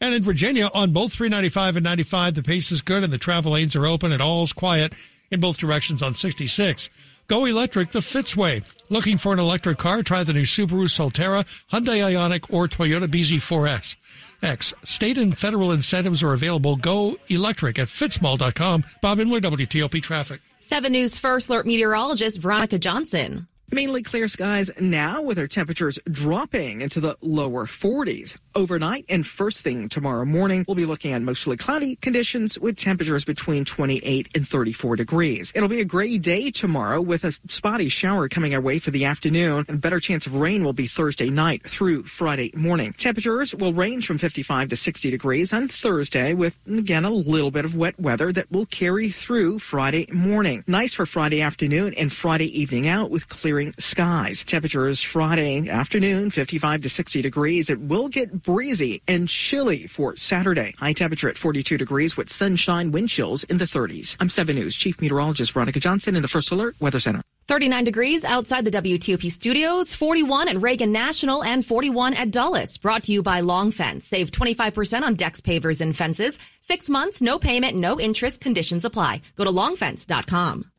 And 0.00 0.14
in 0.14 0.22
Virginia, 0.22 0.70
on 0.74 0.92
both 0.92 1.12
395 1.12 1.76
and 1.76 1.84
95, 1.84 2.34
the 2.34 2.42
pace 2.42 2.72
is 2.72 2.82
good 2.82 3.04
and 3.04 3.12
the 3.12 3.18
travel 3.18 3.52
lanes 3.52 3.76
are 3.76 3.86
open 3.86 4.12
and 4.12 4.22
all's 4.22 4.52
quiet 4.52 4.92
in 5.30 5.40
both 5.40 5.58
directions 5.58 6.02
on 6.02 6.14
66. 6.14 6.88
Go 7.26 7.44
electric 7.46 7.92
the 7.92 8.00
Fitzway. 8.00 8.62
Looking 8.90 9.16
for 9.16 9.32
an 9.32 9.38
electric 9.38 9.78
car? 9.78 10.02
Try 10.02 10.24
the 10.24 10.34
new 10.34 10.42
Subaru 10.42 10.88
Solterra, 10.88 11.46
Hyundai 11.72 12.00
Ioniq, 12.00 12.52
or 12.52 12.68
Toyota 12.68 13.06
BZ4S. 13.06 13.96
X. 14.44 14.74
State 14.82 15.18
and 15.18 15.36
federal 15.36 15.72
incentives 15.72 16.22
are 16.22 16.32
available. 16.32 16.76
Go 16.76 17.16
electric 17.28 17.78
at 17.78 17.88
fitzmall.com. 17.88 18.84
Bob 19.00 19.18
Imler, 19.18 19.40
WTOP 19.40 20.02
Traffic. 20.02 20.40
7 20.60 20.92
News 20.92 21.18
First 21.18 21.48
Alert 21.48 21.66
meteorologist 21.66 22.38
Veronica 22.40 22.78
Johnson. 22.78 23.46
Mainly 23.70 24.02
clear 24.02 24.28
skies 24.28 24.70
now 24.78 25.22
with 25.22 25.38
our 25.38 25.46
temperatures 25.46 25.98
dropping 26.10 26.80
into 26.80 27.00
the 27.00 27.16
lower 27.20 27.66
40s. 27.66 28.36
Overnight 28.56 29.06
and 29.08 29.26
first 29.26 29.62
thing 29.62 29.88
tomorrow 29.88 30.24
morning, 30.24 30.64
we'll 30.68 30.76
be 30.76 30.86
looking 30.86 31.12
at 31.12 31.20
mostly 31.22 31.56
cloudy 31.56 31.96
conditions 31.96 32.56
with 32.56 32.76
temperatures 32.76 33.24
between 33.24 33.64
28 33.64 34.28
and 34.32 34.46
34 34.46 34.94
degrees. 34.94 35.50
It'll 35.56 35.68
be 35.68 35.80
a 35.80 35.84
gray 35.84 36.18
day 36.18 36.52
tomorrow 36.52 37.00
with 37.00 37.24
a 37.24 37.32
spotty 37.48 37.88
shower 37.88 38.28
coming 38.28 38.54
our 38.54 38.60
way 38.60 38.78
for 38.78 38.92
the 38.92 39.06
afternoon 39.06 39.64
and 39.68 39.80
better 39.80 39.98
chance 39.98 40.28
of 40.28 40.36
rain 40.36 40.62
will 40.62 40.72
be 40.72 40.86
Thursday 40.86 41.30
night 41.30 41.68
through 41.68 42.04
Friday 42.04 42.52
morning. 42.54 42.92
Temperatures 42.92 43.56
will 43.56 43.72
range 43.72 44.06
from 44.06 44.18
55 44.18 44.68
to 44.68 44.76
60 44.76 45.10
degrees 45.10 45.52
on 45.52 45.66
Thursday 45.66 46.32
with 46.32 46.56
again 46.68 47.04
a 47.04 47.10
little 47.10 47.50
bit 47.50 47.64
of 47.64 47.74
wet 47.74 47.98
weather 47.98 48.32
that 48.32 48.52
will 48.52 48.66
carry 48.66 49.10
through 49.10 49.58
Friday 49.58 50.06
morning. 50.12 50.62
Nice 50.68 50.94
for 50.94 51.06
Friday 51.06 51.42
afternoon 51.42 51.92
and 51.94 52.12
Friday 52.12 52.56
evening 52.56 52.86
out 52.86 53.10
with 53.10 53.28
clearing 53.28 53.74
skies. 53.78 54.44
Temperatures 54.44 55.02
Friday 55.02 55.68
afternoon 55.68 56.30
55 56.30 56.82
to 56.82 56.88
60 56.88 57.20
degrees. 57.20 57.68
It 57.68 57.80
will 57.80 58.08
get 58.08 58.43
breezy 58.44 59.02
and 59.08 59.28
chilly 59.28 59.86
for 59.86 60.14
Saturday. 60.16 60.74
High 60.78 60.92
temperature 60.92 61.28
at 61.28 61.36
42 61.36 61.78
degrees 61.78 62.16
with 62.16 62.30
sunshine 62.30 62.92
wind 62.92 63.08
chills 63.08 63.44
in 63.44 63.58
the 63.58 63.64
30s. 63.64 64.16
I'm 64.20 64.28
7 64.28 64.54
News 64.54 64.76
Chief 64.76 65.00
Meteorologist 65.00 65.52
Veronica 65.52 65.80
Johnson 65.80 66.14
in 66.14 66.22
the 66.22 66.28
First 66.28 66.50
Alert 66.52 66.76
Weather 66.80 67.00
Center. 67.00 67.22
39 67.46 67.84
degrees 67.84 68.24
outside 68.24 68.64
the 68.64 68.70
WTOP 68.70 69.30
studios, 69.30 69.94
41 69.94 70.48
at 70.48 70.60
Reagan 70.62 70.92
National, 70.92 71.44
and 71.44 71.64
41 71.64 72.14
at 72.14 72.30
Dulles. 72.30 72.78
Brought 72.78 73.04
to 73.04 73.12
you 73.12 73.22
by 73.22 73.40
Long 73.40 73.70
Fence. 73.70 74.06
Save 74.06 74.30
25% 74.30 75.02
on 75.02 75.14
decks, 75.14 75.40
pavers, 75.40 75.80
and 75.80 75.94
fences. 75.96 76.38
Six 76.60 76.88
months, 76.88 77.20
no 77.20 77.38
payment, 77.38 77.76
no 77.76 78.00
interest. 78.00 78.40
Conditions 78.40 78.84
apply. 78.84 79.20
Go 79.36 79.44
to 79.44 79.50
longfence.com. 79.50 80.70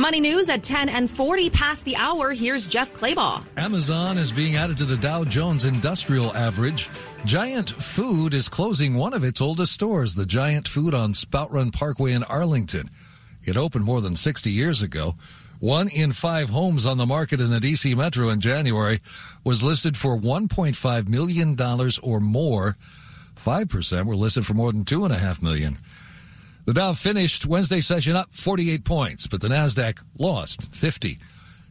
Money 0.00 0.18
news 0.18 0.48
at 0.48 0.62
10 0.62 0.88
and 0.88 1.10
40 1.10 1.50
past 1.50 1.84
the 1.84 1.94
hour. 1.94 2.32
Here's 2.32 2.66
Jeff 2.66 2.90
Clabaugh. 2.94 3.44
Amazon 3.58 4.16
is 4.16 4.32
being 4.32 4.56
added 4.56 4.78
to 4.78 4.86
the 4.86 4.96
Dow 4.96 5.24
Jones 5.24 5.66
Industrial 5.66 6.34
Average. 6.34 6.88
Giant 7.26 7.68
Food 7.68 8.32
is 8.32 8.48
closing 8.48 8.94
one 8.94 9.12
of 9.12 9.24
its 9.24 9.42
oldest 9.42 9.74
stores, 9.74 10.14
the 10.14 10.24
Giant 10.24 10.66
Food 10.66 10.94
on 10.94 11.12
Spout 11.12 11.52
Run 11.52 11.70
Parkway 11.70 12.12
in 12.12 12.24
Arlington. 12.24 12.88
It 13.44 13.58
opened 13.58 13.84
more 13.84 14.00
than 14.00 14.16
60 14.16 14.50
years 14.50 14.80
ago. 14.80 15.16
One 15.58 15.88
in 15.88 16.12
five 16.12 16.48
homes 16.48 16.86
on 16.86 16.96
the 16.96 17.04
market 17.04 17.38
in 17.38 17.50
the 17.50 17.60
DC 17.60 17.94
Metro 17.94 18.30
in 18.30 18.40
January 18.40 19.02
was 19.44 19.62
listed 19.62 19.98
for 19.98 20.16
$1.5 20.16 21.08
million 21.10 21.56
or 22.02 22.20
more. 22.20 22.76
5% 23.36 24.06
were 24.06 24.16
listed 24.16 24.46
for 24.46 24.54
more 24.54 24.72
than 24.72 24.86
$2.5 24.86 25.42
million. 25.42 25.76
The 26.70 26.74
Dow 26.74 26.92
finished 26.92 27.46
Wednesday 27.46 27.80
session 27.80 28.14
up 28.14 28.28
48 28.30 28.84
points, 28.84 29.26
but 29.26 29.40
the 29.40 29.48
Nasdaq 29.48 30.04
lost 30.16 30.72
50. 30.72 31.18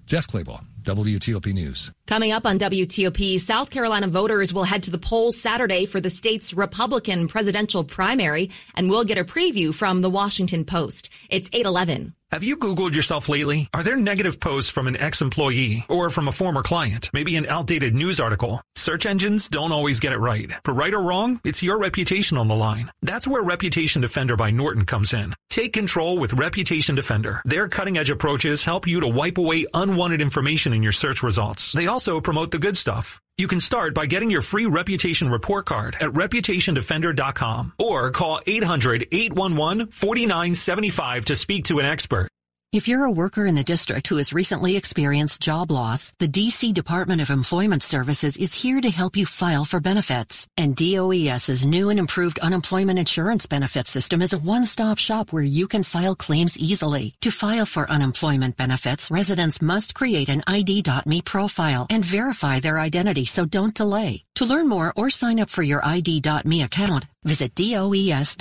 Jeff 0.05 0.27
Clabaugh, 0.27 0.61
WTOP 0.81 1.53
News. 1.53 1.89
Coming 2.05 2.33
up 2.33 2.45
on 2.45 2.59
WTOP, 2.59 3.39
South 3.39 3.69
Carolina 3.69 4.09
voters 4.09 4.53
will 4.53 4.65
head 4.65 4.83
to 4.83 4.91
the 4.91 4.97
polls 4.97 5.39
Saturday 5.39 5.85
for 5.85 6.01
the 6.01 6.09
state's 6.09 6.53
Republican 6.53 7.29
presidential 7.29 7.85
primary, 7.85 8.51
and 8.75 8.89
we'll 8.89 9.05
get 9.05 9.17
a 9.17 9.23
preview 9.23 9.73
from 9.73 10.01
the 10.01 10.09
Washington 10.09 10.65
Post. 10.65 11.09
It's 11.29 11.49
811. 11.53 12.13
Have 12.31 12.43
you 12.43 12.57
Googled 12.57 12.93
yourself 12.93 13.27
lately? 13.27 13.69
Are 13.73 13.81
there 13.81 13.95
negative 13.95 14.39
posts 14.39 14.69
from 14.69 14.85
an 14.85 14.95
ex-employee 14.95 15.85
or 15.89 16.11
from 16.11 16.27
a 16.27 16.31
former 16.31 16.61
client? 16.61 17.09
Maybe 17.11 17.35
an 17.37 17.47
outdated 17.47 17.95
news 17.95 18.19
article? 18.19 18.61
Search 18.75 19.07
engines 19.07 19.49
don't 19.49 19.71
always 19.71 19.99
get 19.99 20.13
it 20.13 20.19
right. 20.19 20.51
For 20.63 20.71
right 20.71 20.93
or 20.93 21.01
wrong, 21.01 21.41
it's 21.43 21.63
your 21.63 21.79
reputation 21.79 22.37
on 22.37 22.45
the 22.45 22.53
line. 22.53 22.91
That's 23.01 23.27
where 23.27 23.41
Reputation 23.41 24.03
Defender 24.03 24.35
by 24.35 24.51
Norton 24.51 24.85
comes 24.85 25.11
in. 25.11 25.33
Take 25.49 25.73
control 25.73 26.19
with 26.19 26.33
Reputation 26.33 26.93
Defender. 26.93 27.41
Their 27.45 27.67
cutting 27.67 27.97
edge 27.97 28.11
approaches 28.11 28.63
help 28.63 28.85
you 28.85 28.99
to 28.99 29.07
wipe 29.07 29.39
away 29.39 29.65
unwanted 29.73 30.21
information 30.21 30.71
in 30.71 30.83
your 30.83 30.91
search 30.91 31.23
results. 31.23 31.71
They 31.71 31.87
also 31.87 32.21
promote 32.21 32.51
the 32.51 32.59
good 32.59 32.77
stuff. 32.77 33.19
You 33.39 33.47
can 33.47 33.61
start 33.61 33.93
by 33.93 34.05
getting 34.05 34.29
your 34.29 34.41
free 34.41 34.65
reputation 34.65 35.29
report 35.29 35.65
card 35.65 35.95
at 36.01 36.09
reputationdefender.com 36.09 37.71
or 37.77 38.11
call 38.11 38.41
800-811-4975 38.45 41.23
to 41.23 41.37
speak 41.37 41.63
to 41.65 41.79
an 41.79 41.85
expert. 41.85 42.27
If 42.71 42.87
you're 42.87 43.05
a 43.05 43.09
worker 43.09 43.47
in 43.47 43.55
the 43.55 43.63
district 43.63 44.05
who 44.05 44.17
has 44.17 44.31
recently 44.31 44.77
experienced 44.77 45.41
job 45.41 45.71
loss, 45.71 46.13
the 46.19 46.27
DC 46.27 46.71
Department 46.71 47.19
of 47.19 47.31
Employment 47.31 47.81
Services 47.81 48.37
is 48.37 48.53
here 48.53 48.79
to 48.79 48.91
help 48.91 49.17
you 49.17 49.25
file 49.25 49.65
for 49.65 49.79
benefits. 49.79 50.45
And 50.55 50.75
DOES's 50.75 51.65
new 51.65 51.89
and 51.89 51.97
improved 51.97 52.37
unemployment 52.37 52.99
insurance 52.99 53.47
benefit 53.47 53.87
system 53.87 54.21
is 54.21 54.33
a 54.33 54.37
one-stop 54.37 54.99
shop 54.99 55.33
where 55.33 55.41
you 55.41 55.67
can 55.67 55.81
file 55.81 56.13
claims 56.13 56.59
easily. 56.59 57.15
To 57.21 57.31
file 57.31 57.65
for 57.65 57.89
unemployment 57.89 58.55
benefits, 58.55 59.09
residents 59.09 59.63
must 59.63 59.95
create 59.95 60.29
an 60.29 60.43
ID.me 60.45 61.23
profile 61.23 61.87
and 61.89 62.05
verify 62.05 62.59
their 62.59 62.77
identity, 62.77 63.25
so 63.25 63.45
don't 63.45 63.73
delay. 63.73 64.25
To 64.35 64.45
learn 64.45 64.69
more 64.69 64.93
or 64.95 65.09
sign 65.09 65.39
up 65.39 65.49
for 65.49 65.63
your 65.63 65.83
ID.me 65.83 66.61
account, 66.61 67.07
visit 67.23 67.55
does.dc.gov 67.55 68.35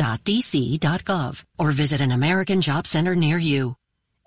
or 1.58 1.70
visit 1.70 2.02
an 2.02 2.12
American 2.12 2.60
Job 2.60 2.86
Center 2.86 3.16
near 3.16 3.38
you. 3.38 3.77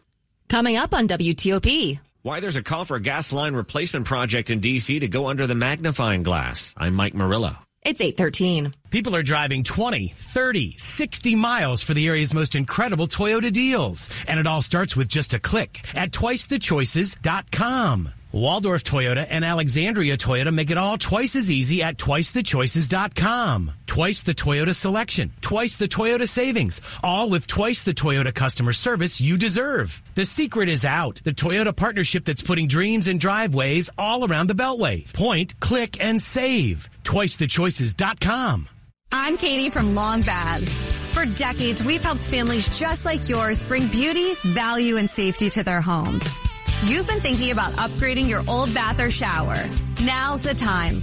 Coming 0.49 0.77
up 0.77 0.93
on 0.93 1.07
WTOP. 1.09 2.01
Why 2.23 2.39
there's 2.39 2.55
a 2.55 2.63
call 2.63 2.85
for 2.85 2.97
a 2.97 3.01
gas 3.01 3.33
line 3.33 3.55
replacement 3.55 4.07
project 4.07 4.51
in 4.51 4.61
D.C. 4.61 5.01
to 5.01 5.09
go 5.09 5.27
under 5.27 5.49
the 5.49 5.57
magnifying 5.57 6.23
glass. 6.23 6.73
I'm 6.77 6.95
Mike 6.95 7.15
Murillo. 7.15 7.57
It's 7.85 8.01
813. 8.01 8.71
People 8.91 9.17
are 9.17 9.25
driving 9.25 9.65
20, 9.65 10.09
30, 10.17 10.77
60 10.79 11.35
miles 11.35 11.83
for 11.83 11.95
the 11.95 12.07
area's 12.07 12.33
most 12.33 12.55
incredible 12.55 13.09
Toyota 13.09 13.53
deals. 13.53 14.09
And 14.29 14.39
it 14.39 14.47
all 14.47 14.63
starts 14.63 14.95
with 14.95 15.09
just 15.09 15.35
a 15.35 15.41
click 15.41 15.81
at 15.97 16.13
twicethechoices.com. 16.13 18.11
Waldorf 18.31 18.85
Toyota 18.85 19.27
and 19.29 19.45
Alexandria 19.45 20.17
Toyota 20.17 20.55
make 20.55 20.71
it 20.71 20.79
all 20.79 20.97
twice 20.97 21.35
as 21.35 21.51
easy 21.51 21.83
at 21.83 21.99
twicethechoices.com. 21.99 23.73
Twice 23.87 24.23
the 24.23 24.35
Toyota 24.35 24.75
selection, 24.75 25.33
twice 25.43 25.77
the 25.77 25.89
Toyota 25.89 26.27
savings, 26.27 26.81
all 27.03 27.29
with 27.29 27.47
twice 27.47 27.83
the 27.83 27.93
Toyota 27.93 28.33
customer 28.35 28.73
service 28.73 29.21
you 29.21 29.37
deserve. 29.37 30.01
The 30.15 30.25
secret 30.25 30.71
is 30.71 30.85
out. 30.85 31.21
The 31.25 31.35
Toyota 31.35 31.77
partnership 31.77 32.25
that's 32.25 32.43
putting 32.43 32.69
dreams 32.69 33.09
in 33.09 33.19
driveways 33.19 33.91
all 33.99 34.25
around 34.25 34.47
the 34.47 34.55
Beltway. 34.55 35.13
Point, 35.13 35.59
click, 35.61 36.03
and 36.03 36.23
save. 36.23 36.89
Twicethechoices.com. 37.05 38.69
I'm 39.15 39.37
Katie 39.37 39.69
from 39.69 39.95
Long 39.95 40.23
Baths. 40.23 40.77
For 41.13 41.27
decades, 41.27 41.85
we've 41.85 42.03
helped 42.03 42.27
families 42.27 42.79
just 42.79 43.05
like 43.05 43.29
yours 43.29 43.63
bring 43.63 43.89
beauty, 43.89 44.35
value, 44.43 44.97
and 44.97 45.09
safety 45.09 45.51
to 45.51 45.63
their 45.63 45.83
homes. 45.83 46.39
You've 46.85 47.07
been 47.07 47.21
thinking 47.21 47.53
about 47.53 47.73
upgrading 47.73 48.29
your 48.29 48.43
old 48.49 48.73
bath 48.73 48.99
or 48.99 49.11
shower. 49.11 49.57
Now's 50.05 50.43
the 50.43 50.55
time. 50.55 50.95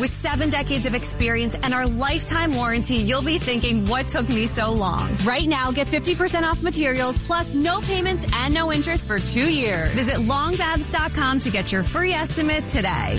With 0.00 0.10
seven 0.10 0.48
decades 0.48 0.86
of 0.86 0.94
experience 0.94 1.56
and 1.56 1.74
our 1.74 1.86
lifetime 1.86 2.52
warranty, 2.52 2.96
you'll 2.96 3.22
be 3.22 3.38
thinking, 3.38 3.84
what 3.86 4.08
took 4.08 4.28
me 4.28 4.46
so 4.46 4.72
long? 4.72 5.14
Right 5.24 5.46
now, 5.46 5.70
get 5.70 5.88
50% 5.88 6.42
off 6.42 6.62
materials 6.62 7.18
plus 7.18 7.52
no 7.52 7.80
payments 7.80 8.26
and 8.32 8.54
no 8.54 8.72
interest 8.72 9.06
for 9.06 9.18
two 9.18 9.52
years. 9.52 9.88
Visit 9.90 10.16
longbaths.com 10.16 11.40
to 11.40 11.50
get 11.50 11.70
your 11.70 11.82
free 11.82 12.12
estimate 12.12 12.66
today. 12.68 13.16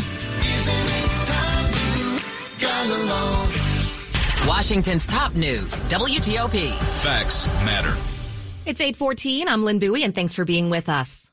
Washington's 4.48 5.05
top 5.05 5.36
news, 5.36 5.79
WTOP. 5.89 6.74
Facts 7.01 7.48
matter. 7.65 7.95
It's 8.65 8.81
814. 8.81 9.48
I'm 9.48 9.63
Lynn 9.63 9.79
Bowie, 9.79 10.03
and 10.03 10.13
thanks 10.15 10.33
for 10.33 10.45
being 10.45 10.69
with 10.69 10.89
us. 10.89 11.28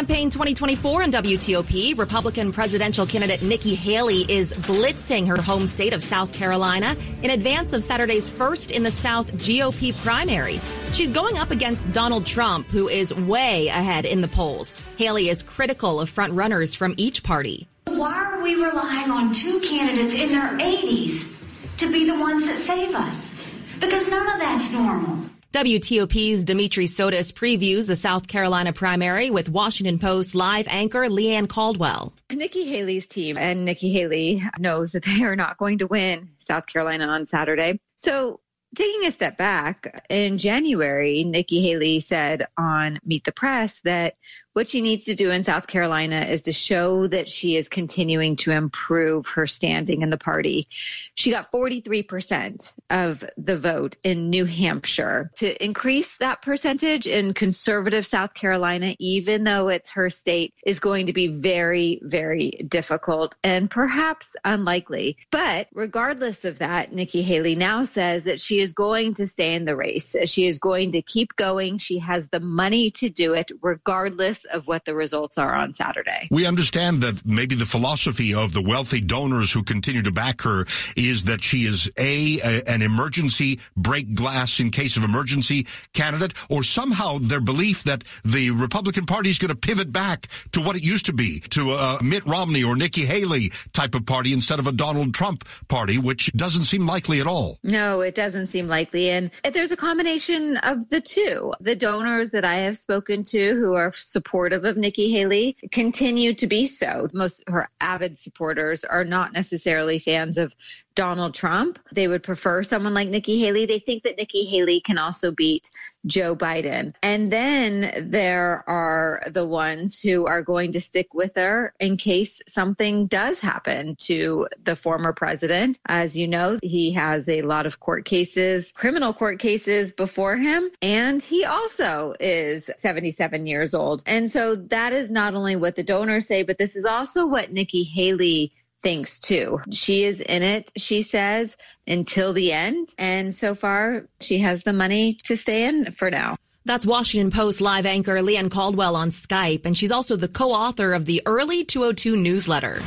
Campaign 0.00 0.30
2024 0.30 1.02
in 1.02 1.10
WTOP, 1.10 1.98
Republican 1.98 2.54
presidential 2.54 3.04
candidate 3.04 3.42
Nikki 3.42 3.74
Haley 3.74 4.22
is 4.32 4.50
blitzing 4.54 5.26
her 5.26 5.36
home 5.36 5.66
state 5.66 5.92
of 5.92 6.02
South 6.02 6.32
Carolina 6.32 6.96
in 7.22 7.28
advance 7.28 7.74
of 7.74 7.84
Saturday's 7.84 8.30
first 8.30 8.70
in 8.70 8.82
the 8.82 8.90
South 8.90 9.30
GOP 9.32 9.94
primary. 10.02 10.58
She's 10.94 11.10
going 11.10 11.36
up 11.36 11.50
against 11.50 11.92
Donald 11.92 12.24
Trump, 12.24 12.66
who 12.68 12.88
is 12.88 13.12
way 13.12 13.68
ahead 13.68 14.06
in 14.06 14.22
the 14.22 14.28
polls. 14.28 14.72
Haley 14.96 15.28
is 15.28 15.42
critical 15.42 16.00
of 16.00 16.08
front 16.08 16.32
runners 16.32 16.74
from 16.74 16.94
each 16.96 17.22
party. 17.22 17.68
Why 17.84 18.14
are 18.24 18.42
we 18.42 18.54
relying 18.54 19.10
on 19.10 19.34
two 19.34 19.60
candidates 19.60 20.14
in 20.14 20.30
their 20.30 20.56
80s 20.58 21.42
to 21.76 21.92
be 21.92 22.06
the 22.06 22.18
ones 22.18 22.46
that 22.46 22.56
save 22.56 22.94
us? 22.94 23.46
Because 23.78 24.08
none 24.08 24.26
of 24.32 24.38
that's 24.38 24.72
normal. 24.72 25.26
WTOP's 25.52 26.44
Dimitri 26.44 26.86
Sotis 26.86 27.32
previews 27.32 27.88
the 27.88 27.96
South 27.96 28.28
Carolina 28.28 28.72
primary 28.72 29.30
with 29.30 29.48
Washington 29.48 29.98
Post 29.98 30.36
live 30.36 30.68
anchor 30.68 31.08
Leigh 31.10 31.32
Ann 31.32 31.48
Caldwell. 31.48 32.14
Nikki 32.32 32.66
Haley's 32.66 33.08
team 33.08 33.36
and 33.36 33.64
Nikki 33.64 33.92
Haley 33.92 34.40
knows 34.60 34.92
that 34.92 35.04
they 35.06 35.24
are 35.24 35.34
not 35.34 35.58
going 35.58 35.78
to 35.78 35.88
win 35.88 36.30
South 36.36 36.66
Carolina 36.66 37.06
on 37.06 37.26
Saturday. 37.26 37.80
So 37.96 38.38
taking 38.76 39.04
a 39.06 39.10
step 39.10 39.36
back, 39.36 40.04
in 40.08 40.38
January, 40.38 41.24
Nikki 41.24 41.60
Haley 41.60 41.98
said 41.98 42.46
on 42.56 43.00
Meet 43.04 43.24
the 43.24 43.32
Press 43.32 43.80
that 43.80 44.14
what 44.52 44.66
she 44.66 44.80
needs 44.80 45.04
to 45.04 45.14
do 45.14 45.30
in 45.30 45.44
South 45.44 45.66
Carolina 45.66 46.22
is 46.22 46.42
to 46.42 46.52
show 46.52 47.06
that 47.06 47.28
she 47.28 47.56
is 47.56 47.68
continuing 47.68 48.36
to 48.36 48.50
improve 48.50 49.26
her 49.28 49.46
standing 49.46 50.02
in 50.02 50.10
the 50.10 50.18
party. 50.18 50.66
She 51.14 51.30
got 51.30 51.52
43% 51.52 52.74
of 52.90 53.24
the 53.36 53.58
vote 53.58 53.96
in 54.02 54.30
New 54.30 54.44
Hampshire. 54.44 55.30
To 55.36 55.64
increase 55.64 56.16
that 56.18 56.42
percentage 56.42 57.06
in 57.06 57.32
conservative 57.32 58.04
South 58.04 58.34
Carolina, 58.34 58.96
even 58.98 59.44
though 59.44 59.68
it's 59.68 59.90
her 59.90 60.10
state, 60.10 60.54
is 60.66 60.80
going 60.80 61.06
to 61.06 61.12
be 61.12 61.28
very, 61.28 62.00
very 62.02 62.66
difficult 62.68 63.36
and 63.44 63.70
perhaps 63.70 64.34
unlikely. 64.44 65.16
But 65.30 65.68
regardless 65.72 66.44
of 66.44 66.58
that, 66.58 66.92
Nikki 66.92 67.22
Haley 67.22 67.54
now 67.54 67.84
says 67.84 68.24
that 68.24 68.40
she 68.40 68.58
is 68.60 68.72
going 68.72 69.14
to 69.14 69.26
stay 69.26 69.54
in 69.54 69.64
the 69.64 69.76
race. 69.76 70.16
She 70.24 70.46
is 70.46 70.58
going 70.58 70.92
to 70.92 71.02
keep 71.02 71.36
going. 71.36 71.78
She 71.78 71.98
has 71.98 72.26
the 72.28 72.40
money 72.40 72.90
to 72.92 73.08
do 73.08 73.34
it 73.34 73.52
regardless 73.62 74.39
of 74.46 74.66
what 74.66 74.84
the 74.84 74.94
results 74.94 75.38
are 75.38 75.54
on 75.54 75.72
Saturday. 75.72 76.28
We 76.30 76.46
understand 76.46 77.02
that 77.02 77.24
maybe 77.24 77.54
the 77.54 77.66
philosophy 77.66 78.34
of 78.34 78.52
the 78.52 78.62
wealthy 78.62 79.00
donors 79.00 79.52
who 79.52 79.62
continue 79.62 80.02
to 80.02 80.12
back 80.12 80.42
her 80.42 80.66
is 80.96 81.24
that 81.24 81.42
she 81.42 81.64
is 81.64 81.90
a, 81.98 82.40
a 82.40 82.62
an 82.68 82.82
emergency 82.82 83.60
break 83.76 84.14
glass 84.14 84.60
in 84.60 84.70
case 84.70 84.96
of 84.96 85.04
emergency 85.04 85.66
candidate, 85.92 86.34
or 86.48 86.62
somehow 86.62 87.18
their 87.18 87.40
belief 87.40 87.84
that 87.84 88.04
the 88.24 88.50
Republican 88.50 89.06
Party 89.06 89.30
is 89.30 89.38
going 89.38 89.48
to 89.48 89.54
pivot 89.54 89.92
back 89.92 90.28
to 90.52 90.60
what 90.60 90.76
it 90.76 90.82
used 90.82 91.06
to 91.06 91.12
be, 91.12 91.40
to 91.50 91.72
a 91.72 91.98
Mitt 92.02 92.24
Romney 92.26 92.62
or 92.62 92.76
Nikki 92.76 93.04
Haley 93.04 93.50
type 93.72 93.94
of 93.94 94.06
party 94.06 94.32
instead 94.32 94.58
of 94.58 94.66
a 94.66 94.72
Donald 94.72 95.14
Trump 95.14 95.46
party, 95.68 95.98
which 95.98 96.32
doesn't 96.34 96.64
seem 96.64 96.86
likely 96.86 97.20
at 97.20 97.26
all. 97.26 97.58
No, 97.62 98.00
it 98.00 98.14
doesn't 98.14 98.46
seem 98.46 98.68
likely. 98.68 99.10
And 99.10 99.30
there's 99.52 99.72
a 99.72 99.76
combination 99.76 100.56
of 100.58 100.88
the 100.90 101.00
two. 101.00 101.52
The 101.60 101.76
donors 101.76 102.30
that 102.30 102.44
I 102.44 102.56
have 102.56 102.76
spoken 102.76 103.24
to 103.24 103.54
who 103.54 103.74
are 103.74 103.92
supportive 104.30 104.64
of 104.64 104.76
Nikki 104.76 105.10
Haley 105.10 105.56
continue 105.72 106.34
to 106.34 106.46
be 106.46 106.64
so. 106.64 107.08
Most 107.12 107.42
her 107.48 107.68
avid 107.80 108.16
supporters 108.16 108.84
are 108.84 109.02
not 109.04 109.32
necessarily 109.32 109.98
fans 109.98 110.38
of 110.38 110.54
Donald 111.00 111.34
Trump. 111.34 111.78
They 111.92 112.08
would 112.08 112.22
prefer 112.22 112.62
someone 112.62 112.92
like 112.92 113.08
Nikki 113.08 113.40
Haley. 113.40 113.64
They 113.64 113.78
think 113.78 114.02
that 114.02 114.18
Nikki 114.18 114.44
Haley 114.44 114.80
can 114.80 114.98
also 114.98 115.30
beat 115.32 115.70
Joe 116.04 116.34
Biden. 116.34 116.94
And 117.02 117.30
then 117.30 118.08
there 118.10 118.64
are 118.66 119.22
the 119.30 119.46
ones 119.46 120.00
who 120.00 120.26
are 120.26 120.42
going 120.42 120.72
to 120.72 120.80
stick 120.80 121.14
with 121.14 121.36
her 121.36 121.74
in 121.78 121.96
case 121.96 122.42
something 122.48 123.06
does 123.06 123.40
happen 123.40 123.96
to 124.00 124.48
the 124.62 124.76
former 124.76 125.12
president. 125.12 125.78
As 125.86 126.16
you 126.16 126.26
know, 126.26 126.58
he 126.62 126.92
has 126.92 127.28
a 127.28 127.42
lot 127.42 127.66
of 127.66 127.80
court 127.80 128.04
cases, 128.04 128.72
criminal 128.74 129.14
court 129.14 129.38
cases 129.38 129.92
before 129.92 130.36
him, 130.36 130.68
and 130.82 131.22
he 131.22 131.44
also 131.44 132.14
is 132.18 132.70
77 132.76 133.46
years 133.46 133.74
old. 133.74 134.02
And 134.06 134.19
so 134.28 134.56
that 134.56 134.92
is 134.92 135.08
not 135.08 135.34
only 135.34 135.54
what 135.54 135.76
the 135.76 135.84
donors 135.84 136.26
say, 136.26 136.42
but 136.42 136.58
this 136.58 136.74
is 136.74 136.84
also 136.84 137.28
what 137.28 137.52
Nikki 137.52 137.84
Haley 137.84 138.52
thinks 138.82 139.20
too. 139.20 139.60
She 139.70 140.04
is 140.04 140.20
in 140.20 140.42
it, 140.42 140.70
she 140.76 141.02
says, 141.02 141.56
until 141.86 142.32
the 142.32 142.52
end. 142.52 142.88
And 142.98 143.32
so 143.32 143.54
far, 143.54 144.06
she 144.20 144.38
has 144.38 144.64
the 144.64 144.72
money 144.72 145.14
to 145.24 145.36
stay 145.36 145.64
in 145.64 145.92
for 145.92 146.10
now. 146.10 146.36
That's 146.64 146.84
Washington 146.84 147.30
Post 147.30 147.60
live 147.60 147.86
anchor 147.86 148.20
Leigh 148.20 148.36
Ann 148.36 148.50
Caldwell 148.50 148.94
on 148.94 149.10
Skype, 149.10 149.64
and 149.64 149.76
she's 149.76 149.92
also 149.92 150.16
the 150.16 150.28
co-author 150.28 150.92
of 150.92 151.06
the 151.06 151.22
Early 151.24 151.64
202 151.64 152.16
newsletter. 152.16 152.82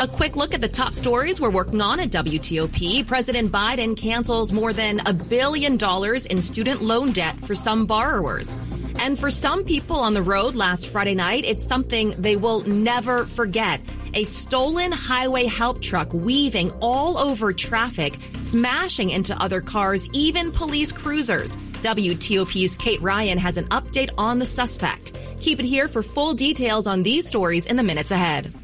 A 0.00 0.08
quick 0.08 0.36
look 0.36 0.54
at 0.54 0.60
the 0.60 0.68
top 0.68 0.94
stories 0.94 1.40
we're 1.40 1.50
working 1.50 1.80
on 1.80 2.00
at 2.00 2.10
WTOP. 2.10 3.06
President 3.06 3.52
Biden 3.52 3.96
cancels 3.96 4.52
more 4.52 4.72
than 4.72 5.00
a 5.06 5.12
billion 5.12 5.76
dollars 5.76 6.26
in 6.26 6.40
student 6.40 6.82
loan 6.82 7.12
debt 7.12 7.38
for 7.44 7.54
some 7.54 7.86
borrowers. 7.86 8.56
And 9.00 9.18
for 9.18 9.30
some 9.30 9.64
people 9.64 9.96
on 9.96 10.14
the 10.14 10.22
road 10.22 10.54
last 10.54 10.88
Friday 10.88 11.14
night, 11.14 11.44
it's 11.44 11.66
something 11.66 12.10
they 12.18 12.36
will 12.36 12.60
never 12.60 13.26
forget. 13.26 13.80
A 14.14 14.24
stolen 14.24 14.92
highway 14.92 15.46
help 15.46 15.82
truck 15.82 16.12
weaving 16.12 16.70
all 16.80 17.18
over 17.18 17.52
traffic, 17.52 18.16
smashing 18.42 19.10
into 19.10 19.40
other 19.42 19.60
cars, 19.60 20.08
even 20.12 20.52
police 20.52 20.92
cruisers. 20.92 21.56
WTOP's 21.82 22.76
Kate 22.76 23.02
Ryan 23.02 23.38
has 23.38 23.56
an 23.56 23.66
update 23.68 24.10
on 24.16 24.38
the 24.38 24.46
suspect. 24.46 25.12
Keep 25.40 25.60
it 25.60 25.66
here 25.66 25.88
for 25.88 26.02
full 26.02 26.32
details 26.32 26.86
on 26.86 27.02
these 27.02 27.26
stories 27.26 27.66
in 27.66 27.76
the 27.76 27.82
minutes 27.82 28.10
ahead. 28.10 28.54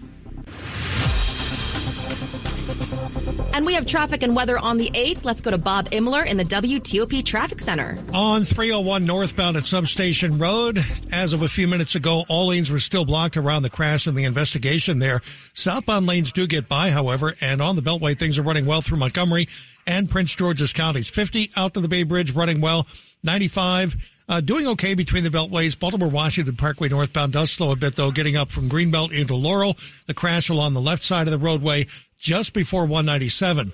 And 3.52 3.66
we 3.66 3.74
have 3.74 3.86
traffic 3.86 4.22
and 4.22 4.34
weather 4.34 4.58
on 4.58 4.78
the 4.78 4.90
8th. 4.90 5.24
Let's 5.24 5.40
go 5.40 5.50
to 5.50 5.58
Bob 5.58 5.90
Imler 5.90 6.26
in 6.26 6.36
the 6.36 6.44
WTOP 6.44 7.24
Traffic 7.24 7.60
Center. 7.60 7.96
On 8.14 8.42
301 8.42 9.04
northbound 9.04 9.56
at 9.56 9.66
Substation 9.66 10.38
Road, 10.38 10.84
as 11.12 11.32
of 11.32 11.42
a 11.42 11.48
few 11.48 11.66
minutes 11.66 11.94
ago, 11.94 12.24
all 12.28 12.48
lanes 12.48 12.70
were 12.70 12.78
still 12.78 13.04
blocked 13.04 13.36
around 13.36 13.62
the 13.62 13.70
crash 13.70 14.06
and 14.06 14.16
the 14.16 14.24
investigation 14.24 15.00
there. 15.00 15.20
Southbound 15.52 16.06
lanes 16.06 16.32
do 16.32 16.46
get 16.46 16.68
by, 16.68 16.90
however, 16.90 17.34
and 17.40 17.60
on 17.60 17.76
the 17.76 17.82
Beltway, 17.82 18.18
things 18.18 18.38
are 18.38 18.42
running 18.42 18.66
well 18.66 18.82
through 18.82 18.98
Montgomery 18.98 19.48
and 19.86 20.08
Prince 20.08 20.34
George's 20.34 20.72
counties. 20.72 21.10
50 21.10 21.50
out 21.56 21.74
to 21.74 21.80
the 21.80 21.88
Bay 21.88 22.04
Bridge 22.04 22.32
running 22.32 22.60
well. 22.60 22.86
95 23.24 23.96
uh, 24.31 24.40
doing 24.40 24.66
okay 24.69 24.95
between 24.95 25.25
the 25.25 25.31
beltways. 25.31 25.79
Baltimore 25.79 26.09
Washington 26.09 26.55
Parkway 26.55 26.88
northbound 26.88 27.33
does 27.33 27.51
slow 27.51 27.73
a 27.73 27.77
bit 27.77 27.97
though, 27.97 28.12
getting 28.12 28.37
up 28.37 28.51
from 28.51 28.69
Greenbelt 28.69 29.12
into 29.12 29.35
Laurel. 29.35 29.77
The 30.07 30.14
crash 30.14 30.49
along 30.49 30.73
the 30.73 30.81
left 30.81 31.05
side 31.05 31.27
of 31.27 31.33
the 31.33 31.38
roadway 31.38 31.88
just 32.19 32.55
before 32.55 32.83
197. 32.83 33.73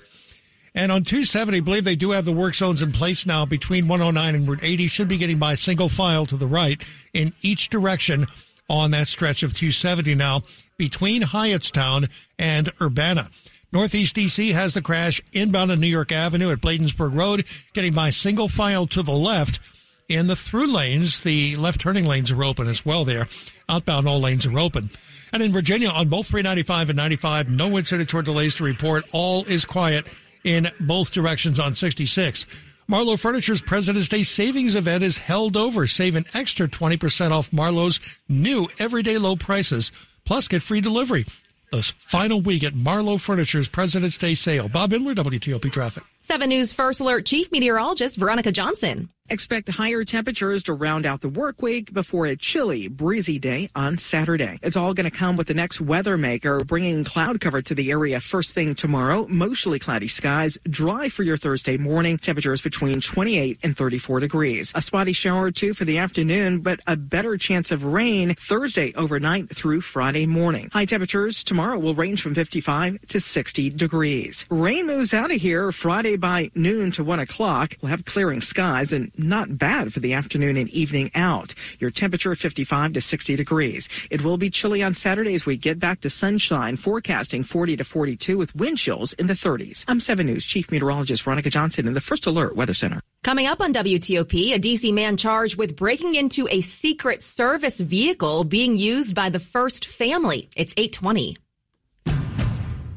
And 0.75 0.93
on 0.93 1.05
270, 1.05 1.59
I 1.59 1.61
believe 1.61 1.85
they 1.85 1.95
do 1.95 2.11
have 2.13 2.25
the 2.25 2.33
work 2.33 2.55
zones 2.55 2.81
in 2.81 2.93
place 2.93 3.27
now 3.27 3.45
between 3.45 3.87
109 3.87 4.35
and 4.35 4.49
Route 4.49 4.63
80. 4.63 4.89
Should 4.89 5.09
be 5.09 5.19
getting 5.19 5.39
by 5.39 5.55
single 5.57 5.91
file 5.91 6.25
to 6.27 6.37
the 6.39 6.47
right 6.47 6.83
in 7.13 7.35
each 7.43 7.69
direction 7.69 8.27
on 8.69 8.91
that 8.93 9.09
stretch 9.09 9.43
of 9.43 9.55
270 9.55 10.15
now 10.15 10.41
between 10.79 11.23
Hyattstown 11.23 12.09
and 12.39 12.73
Urbana. 12.81 13.31
Northeast 13.73 14.17
DC 14.17 14.53
has 14.53 14.73
the 14.73 14.83
crash 14.83 15.21
inbound 15.33 15.71
on 15.71 15.81
New 15.81 15.87
York 15.87 16.13
Avenue 16.13 16.51
at 16.51 16.61
Bladensburg 16.61 17.15
Road, 17.15 17.45
getting 17.75 17.93
by 17.93 18.09
single 18.09 18.49
file 18.49 18.87
to 18.87 19.03
the 19.03 19.13
left 19.13 19.61
In 20.09 20.29
the 20.29 20.37
through 20.37 20.69
lanes, 20.69 21.21
the 21.21 21.57
left 21.57 21.81
turning 21.81 22.07
lanes 22.07 22.31
are 22.31 22.45
open 22.45 22.69
as 22.69 22.87
well 22.87 23.05
there. 23.05 23.27
Outbound, 23.69 24.07
all 24.07 24.21
lanes 24.21 24.47
are 24.47 24.57
open. 24.57 24.89
And 25.33 25.43
in 25.43 25.53
Virginia, 25.53 25.89
on 25.89 26.09
both 26.09 26.29
395 26.29 26.91
and 26.91 26.97
95, 26.97 27.51
no 27.51 27.77
incidents 27.77 28.15
or 28.15 28.23
delays 28.23 28.55
to 28.57 28.65
report. 28.65 29.05
All 29.13 29.45
is 29.47 29.65
quiet 29.65 30.07
in 30.45 30.71
both 30.79 31.11
directions 31.11 31.59
on 31.59 31.75
66. 31.75 32.47
Marlowe 32.87 33.17
Furniture's 33.17 33.61
President's 33.61 34.09
Day 34.09 34.23
savings 34.23 34.77
event 34.77 35.03
is 35.03 35.19
held 35.19 35.57
over. 35.57 35.89
Save 35.89 36.15
an 36.15 36.27
extra 36.33 36.69
20% 36.69 37.33
off 37.33 37.53
Marlowe's 37.53 37.99
new 38.29 38.69
everyday 38.79 39.19
low 39.19 39.35
prices. 39.35 39.91
Plus, 40.25 40.47
get 40.47 40.63
free 40.63 40.81
delivery. 40.81 41.27
The 41.73 41.83
final 41.99 42.41
week 42.41 42.63
at 42.63 42.77
Marlowe 42.77 43.19
Furniture's 43.19 43.67
President's 43.67 44.19
Day 44.19 44.37
sale. 44.37 44.69
Bob 44.69 44.93
Imler, 44.93 45.17
WTOP 45.17 45.73
Traffic. 45.73 46.05
7 46.27 46.49
News 46.49 46.73
First 46.73 46.99
Alert 46.99 47.25
Chief 47.25 47.53
Meteorologist 47.53 48.17
Veronica 48.17 48.51
Johnson. 48.51 49.09
Expect 49.29 49.69
higher 49.69 50.05
temperatures 50.05 50.63
to 50.65 50.73
round 50.73 51.05
out 51.05 51.21
the 51.21 51.29
work 51.29 51.61
week 51.61 51.93
before 51.93 52.27
a 52.27 52.37
chilly, 52.37 52.87
breezy 52.87 53.41
day 53.41 53.69
on 53.75 53.99
Saturday. 53.99 54.61
It's 54.63 54.77
all 54.77 54.95
going 54.95 55.11
to 55.11 55.17
come 55.17 55.37
with 55.37 55.49
the 55.49 55.55
next 55.55 55.81
weather 55.81 56.17
maker, 56.17 56.61
bringing 56.61 57.03
cloud 57.03 57.41
cover 57.41 57.61
to 57.63 57.75
the 57.75 57.91
area 57.91 58.21
first 58.21 58.55
thing 58.55 58.77
tomorrow. 58.77 59.27
Mostly 59.29 59.81
cloudy 59.81 60.07
skies, 60.07 60.59
dry 60.71 61.09
for 61.09 61.25
your 61.25 61.37
Thursday 61.37 61.77
morning. 61.77 62.19
Temperatures 62.19 62.63
between 62.63 63.01
28 63.01 63.59
and 63.65 63.77
34 63.77 64.21
degrees. 64.21 64.73
A 64.77 64.81
spotty 64.81 65.13
shower 65.13 65.47
or 65.47 65.51
two 65.51 65.75
for 65.75 65.85
the 65.85 65.99
afternoon, 65.99 66.61
but 66.61 66.79
a 66.87 66.97
better 66.97 67.37
chance 67.37 67.73
of 67.73 67.85
rain 67.85 68.37
Thursday 68.37 68.93
overnight 68.95 69.55
through 69.55 69.81
Friday 69.81 70.27
morning. 70.27 70.71
High 70.73 70.85
temperatures 70.85 71.43
tomorrow 71.43 71.79
will 71.79 71.97
range 71.97 72.23
from 72.23 72.37
55 72.37 73.01
to 73.09 73.21
60 73.21 73.71
degrees. 73.71 74.47
Rain 74.51 74.87
moves 74.87 75.13
out 75.13 75.33
of 75.33 75.41
here 75.41 75.73
Friday 75.73 76.16
by 76.17 76.51
noon 76.55 76.91
to 76.93 77.05
1 77.05 77.21
o'clock. 77.21 77.77
We'll 77.81 77.91
have 77.91 78.05
clearing 78.05 78.41
skies 78.41 78.93
and 78.93 79.13
not 79.17 79.59
bad 79.59 79.93
for 79.93 80.01
the 80.01 80.15
afternoon 80.15 80.57
and 80.57 80.69
evening 80.71 81.11
out. 81.15 81.55
Your 81.79 81.91
temperature 81.91 82.35
55 82.35 82.95
to 82.95 83.01
60 83.01 83.37
degrees. 83.37 83.89
It 84.11 84.23
will 84.23 84.37
be 84.37 84.51
chilly 84.51 84.83
on 84.83 84.95
Saturday 84.95 85.35
as 85.35 85.47
we 85.47 85.57
get 85.57 85.79
back 85.79 86.01
to 86.01 86.11
sunshine, 86.11 86.77
forecasting 86.77 87.43
40 87.43 87.77
to 87.77 87.85
42 87.85 88.39
with 88.39 88.55
wind 88.55 88.79
chills 88.79 89.13
in 89.15 89.27
the 89.27 89.35
30s. 89.35 89.85
I'm 89.89 90.01
7 90.01 90.27
News 90.27 90.45
Chief 90.45 90.71
Meteorologist 90.71 91.23
Veronica 91.23 91.51
Johnson 91.51 91.87
in 91.87 91.95
the 91.95 92.01
First 92.01 92.27
Alert 92.27 92.57
Weather 92.57 92.75
Center. 92.75 93.01
Coming 93.23 93.47
up 93.47 93.61
on 93.61 93.73
WTOP, 93.73 94.55
a 94.55 94.59
DC 94.59 94.93
man 94.93 95.17
charged 95.17 95.57
with 95.57 95.77
breaking 95.77 96.15
into 96.15 96.47
a 96.49 96.61
Secret 96.61 97.25
Service 97.25 97.81
vehicle 97.81 98.45
being 98.45 98.77
used 98.77 99.15
by 99.15 99.31
the 99.31 99.41
First 99.41 99.87
family. 99.87 100.49
It's 100.57 100.75
820. 100.77 101.37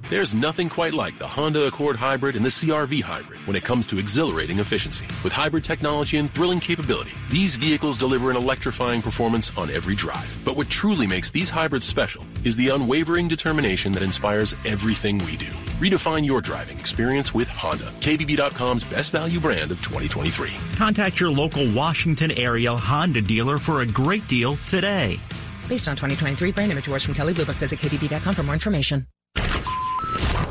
There's 0.09 0.33
nothing 0.33 0.69
quite 0.69 0.93
like 0.93 1.19
the 1.19 1.27
Honda 1.27 1.67
Accord 1.67 1.95
Hybrid 1.95 2.35
and 2.35 2.43
the 2.43 2.49
CRV 2.49 3.03
Hybrid 3.03 3.39
when 3.45 3.55
it 3.55 3.63
comes 3.63 3.85
to 3.87 3.99
exhilarating 3.99 4.57
efficiency. 4.57 5.05
With 5.23 5.31
hybrid 5.31 5.63
technology 5.63 6.17
and 6.17 6.33
thrilling 6.33 6.59
capability, 6.59 7.11
these 7.29 7.55
vehicles 7.57 7.95
deliver 7.95 8.31
an 8.31 8.35
electrifying 8.35 9.03
performance 9.03 9.55
on 9.55 9.69
every 9.69 9.93
drive. 9.93 10.35
But 10.43 10.55
what 10.55 10.67
truly 10.67 11.05
makes 11.05 11.29
these 11.29 11.51
hybrids 11.51 11.85
special 11.85 12.25
is 12.43 12.55
the 12.55 12.69
unwavering 12.69 13.27
determination 13.27 13.91
that 13.91 14.01
inspires 14.01 14.55
everything 14.65 15.19
we 15.19 15.37
do. 15.37 15.51
Redefine 15.79 16.25
your 16.25 16.41
driving 16.41 16.79
experience 16.79 17.35
with 17.35 17.47
Honda, 17.47 17.91
KBB.com's 17.99 18.83
best 18.85 19.11
value 19.11 19.39
brand 19.39 19.69
of 19.69 19.77
2023. 19.83 20.49
Contact 20.75 21.19
your 21.19 21.29
local 21.29 21.71
Washington 21.71 22.31
area 22.31 22.75
Honda 22.75 23.21
dealer 23.21 23.59
for 23.59 23.81
a 23.81 23.85
great 23.85 24.27
deal 24.27 24.55
today. 24.65 25.19
Based 25.67 25.87
on 25.87 25.95
2023 25.95 26.51
brand 26.53 26.71
image 26.71 26.87
awards 26.87 27.05
from 27.05 27.13
Kelley 27.13 27.33
Blue 27.33 27.45
Book, 27.45 27.57
visit 27.57 27.77
KBB.com 27.77 28.33
for 28.33 28.41
more 28.41 28.55
information. 28.55 29.05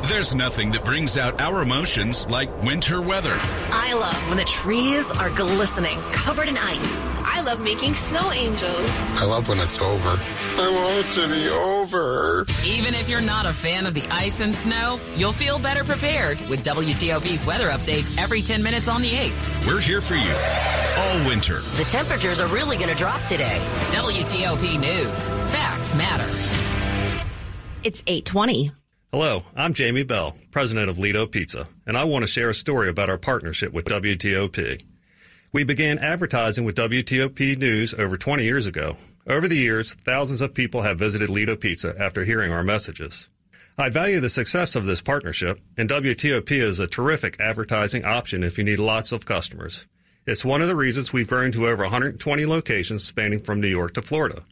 There's 0.09 0.35
nothing 0.35 0.71
that 0.71 0.87
brings 0.87 1.19
out 1.19 1.39
our 1.39 1.61
emotions 1.61 2.27
like 2.31 2.63
winter 2.63 3.03
weather. 3.03 3.39
I 3.43 3.93
love 3.93 4.17
when 4.29 4.39
the 4.39 4.45
trees 4.45 5.11
are 5.11 5.29
glistening, 5.29 6.01
covered 6.13 6.49
in 6.49 6.57
ice. 6.57 7.07
I 7.27 7.43
love 7.43 7.63
making 7.63 7.93
snow 7.93 8.33
angels. 8.33 8.91
I 9.21 9.27
love 9.27 9.51
when 9.51 9.59
it's 9.59 9.79
over. 9.79 10.19
I 10.19 10.71
want 10.71 11.07
it 11.07 11.13
to 11.13 11.29
be 11.29 11.51
over. 11.51 12.47
Even 12.65 12.95
if 12.95 13.11
you're 13.11 13.21
not 13.21 13.45
a 13.45 13.53
fan 13.53 13.85
of 13.85 13.93
the 13.93 14.07
ice 14.09 14.41
and 14.41 14.55
snow, 14.57 14.99
you'll 15.15 15.35
feel 15.35 15.59
better 15.59 15.85
prepared 15.85 16.41
with 16.49 16.65
WTOP's 16.65 17.45
weather 17.45 17.69
updates 17.69 18.17
every 18.17 18.41
10 18.41 18.63
minutes 18.63 18.89
on 18.89 19.03
the 19.03 19.11
8th. 19.11 19.67
We're 19.67 19.79
here 19.79 20.01
for 20.01 20.15
you 20.15 20.33
all 20.97 21.29
winter. 21.29 21.59
The 21.77 21.87
temperatures 21.93 22.41
are 22.41 22.49
really 22.49 22.79
going 22.79 22.89
to 22.89 22.97
drop 22.97 23.23
today. 23.25 23.59
WTOP 23.91 24.81
News. 24.81 25.29
Facts 25.53 25.95
matter. 25.95 26.25
It's 27.83 28.03
820. 28.07 28.73
Hello, 29.11 29.45
I'm 29.57 29.73
Jamie 29.73 30.03
Bell, 30.03 30.37
president 30.51 30.91
of 30.91 30.99
Lido 30.99 31.27
Pizza, 31.27 31.67
and 31.87 31.97
I 31.97 32.05
want 32.05 32.25
to 32.25 32.27
share 32.27 32.51
a 32.51 32.55
story 32.55 32.91
about 32.91 33.09
our 33.09 33.17
partnership 33.17 33.73
with 33.73 33.87
WTOP. 33.87 34.85
We 35.51 35.65
began 35.65 35.99
advertising 35.99 36.67
with 36.67 36.77
WTOP 36.77 37.57
News 37.57 37.95
over 37.95 38.19
20 38.19 38.45
years 38.45 38.67
ago. 38.67 38.99
Over 39.27 39.49
the 39.49 39.57
years, 39.57 39.95
thousands 39.95 40.43
of 40.43 40.53
people 40.53 40.83
have 40.83 40.99
visited 40.99 41.31
Lido 41.31 41.57
Pizza 41.57 41.95
after 41.99 42.23
hearing 42.23 42.53
our 42.53 42.63
messages. 42.63 43.31
I 43.79 43.89
value 43.89 44.21
the 44.21 44.29
success 44.29 44.77
of 44.77 44.85
this 44.85 45.01
partnership, 45.01 45.59
and 45.79 45.89
WTOP 45.89 46.51
is 46.51 46.79
a 46.79 46.87
terrific 46.87 47.41
advertising 47.41 48.05
option 48.05 48.43
if 48.43 48.59
you 48.59 48.65
need 48.65 48.79
lots 48.79 49.13
of 49.13 49.25
customers. 49.25 49.87
It's 50.27 50.45
one 50.45 50.61
of 50.61 50.69
the 50.69 50.77
reasons 50.77 51.15
we've 51.15 51.27
grown 51.27 51.51
to 51.53 51.67
over 51.67 51.85
120 51.85 52.45
locations 52.45 53.05
spanning 53.05 53.41
from 53.41 53.63
New 53.63 53.69
York 53.69 53.95
to 53.95 54.03
Florida. 54.03 54.43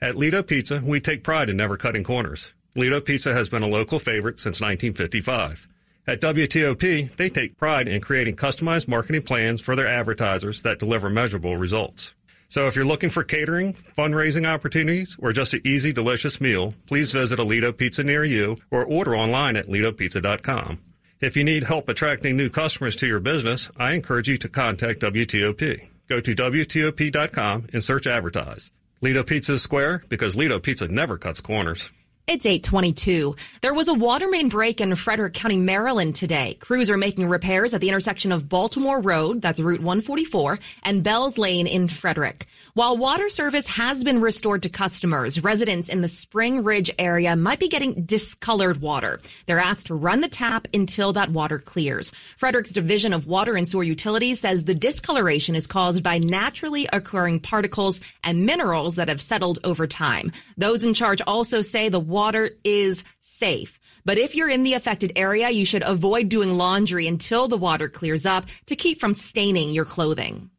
At 0.00 0.16
Lido 0.16 0.42
Pizza, 0.42 0.80
we 0.82 0.98
take 0.98 1.22
pride 1.22 1.50
in 1.50 1.58
never 1.58 1.76
cutting 1.76 2.04
corners. 2.04 2.54
Lido 2.78 3.00
Pizza 3.00 3.34
has 3.34 3.48
been 3.48 3.64
a 3.64 3.68
local 3.68 3.98
favorite 3.98 4.38
since 4.38 4.60
1955. 4.60 5.66
At 6.06 6.20
WTOP, 6.20 7.16
they 7.16 7.28
take 7.28 7.56
pride 7.56 7.88
in 7.88 8.00
creating 8.00 8.36
customized 8.36 8.86
marketing 8.86 9.22
plans 9.22 9.60
for 9.60 9.74
their 9.74 9.88
advertisers 9.88 10.62
that 10.62 10.78
deliver 10.78 11.10
measurable 11.10 11.56
results. 11.56 12.14
So 12.48 12.68
if 12.68 12.76
you're 12.76 12.84
looking 12.84 13.10
for 13.10 13.24
catering, 13.24 13.74
fundraising 13.74 14.46
opportunities, 14.46 15.16
or 15.18 15.32
just 15.32 15.54
an 15.54 15.62
easy, 15.64 15.92
delicious 15.92 16.40
meal, 16.40 16.72
please 16.86 17.10
visit 17.10 17.40
a 17.40 17.42
Lido 17.42 17.72
Pizza 17.72 18.04
near 18.04 18.22
you 18.22 18.58
or 18.70 18.84
order 18.84 19.16
online 19.16 19.56
at 19.56 19.66
lidopizza.com. 19.66 20.78
If 21.20 21.36
you 21.36 21.42
need 21.42 21.64
help 21.64 21.88
attracting 21.88 22.36
new 22.36 22.48
customers 22.48 22.94
to 22.96 23.08
your 23.08 23.18
business, 23.18 23.72
I 23.76 23.94
encourage 23.94 24.28
you 24.28 24.38
to 24.38 24.48
contact 24.48 25.00
WTOP. 25.00 25.88
Go 26.08 26.20
to 26.20 26.32
WTOP.com 26.32 27.66
and 27.72 27.82
search 27.82 28.06
advertise. 28.06 28.70
Lido 29.00 29.24
Pizza 29.24 29.54
is 29.54 29.62
square 29.62 30.04
because 30.08 30.36
Lido 30.36 30.60
Pizza 30.60 30.86
never 30.86 31.18
cuts 31.18 31.40
corners. 31.40 31.90
It's 32.28 32.44
822. 32.44 33.36
There 33.62 33.72
was 33.72 33.88
a 33.88 33.94
water 33.94 34.28
main 34.28 34.50
break 34.50 34.82
in 34.82 34.94
Frederick 34.96 35.32
County, 35.32 35.56
Maryland 35.56 36.14
today. 36.14 36.58
Crews 36.60 36.90
are 36.90 36.98
making 36.98 37.26
repairs 37.26 37.72
at 37.72 37.80
the 37.80 37.88
intersection 37.88 38.32
of 38.32 38.50
Baltimore 38.50 39.00
Road, 39.00 39.40
that's 39.40 39.60
Route 39.60 39.80
144, 39.80 40.58
and 40.82 41.02
Bells 41.02 41.38
Lane 41.38 41.66
in 41.66 41.88
Frederick. 41.88 42.46
While 42.74 42.98
water 42.98 43.30
service 43.30 43.66
has 43.68 44.04
been 44.04 44.20
restored 44.20 44.62
to 44.64 44.68
customers, 44.68 45.42
residents 45.42 45.88
in 45.88 46.02
the 46.02 46.08
Spring 46.08 46.62
Ridge 46.62 46.90
area 46.98 47.34
might 47.34 47.60
be 47.60 47.68
getting 47.68 48.04
discolored 48.04 48.82
water. 48.82 49.20
They're 49.46 49.58
asked 49.58 49.86
to 49.86 49.94
run 49.94 50.20
the 50.20 50.28
tap 50.28 50.68
until 50.74 51.14
that 51.14 51.30
water 51.30 51.58
clears. 51.58 52.12
Frederick's 52.36 52.72
Division 52.72 53.14
of 53.14 53.26
Water 53.26 53.56
and 53.56 53.66
Sewer 53.66 53.84
Utilities 53.84 54.40
says 54.40 54.64
the 54.64 54.74
discoloration 54.74 55.54
is 55.54 55.66
caused 55.66 56.02
by 56.02 56.18
naturally 56.18 56.86
occurring 56.92 57.40
particles 57.40 58.02
and 58.22 58.44
minerals 58.44 58.96
that 58.96 59.08
have 59.08 59.22
settled 59.22 59.60
over 59.64 59.86
time. 59.86 60.30
Those 60.58 60.84
in 60.84 60.92
charge 60.92 61.22
also 61.26 61.62
say 61.62 61.88
the 61.88 61.98
water 62.18 62.50
is 62.64 63.04
safe. 63.20 63.78
But 64.04 64.18
if 64.18 64.34
you're 64.34 64.48
in 64.56 64.64
the 64.64 64.74
affected 64.74 65.12
area, 65.14 65.50
you 65.50 65.64
should 65.64 65.84
avoid 65.84 66.28
doing 66.28 66.58
laundry 66.58 67.06
until 67.06 67.46
the 67.46 67.56
water 67.56 67.88
clears 67.88 68.26
up 68.26 68.46
to 68.66 68.74
keep 68.74 68.98
from 68.98 69.14
staining 69.14 69.70
your 69.70 69.84
clothing. 69.84 70.50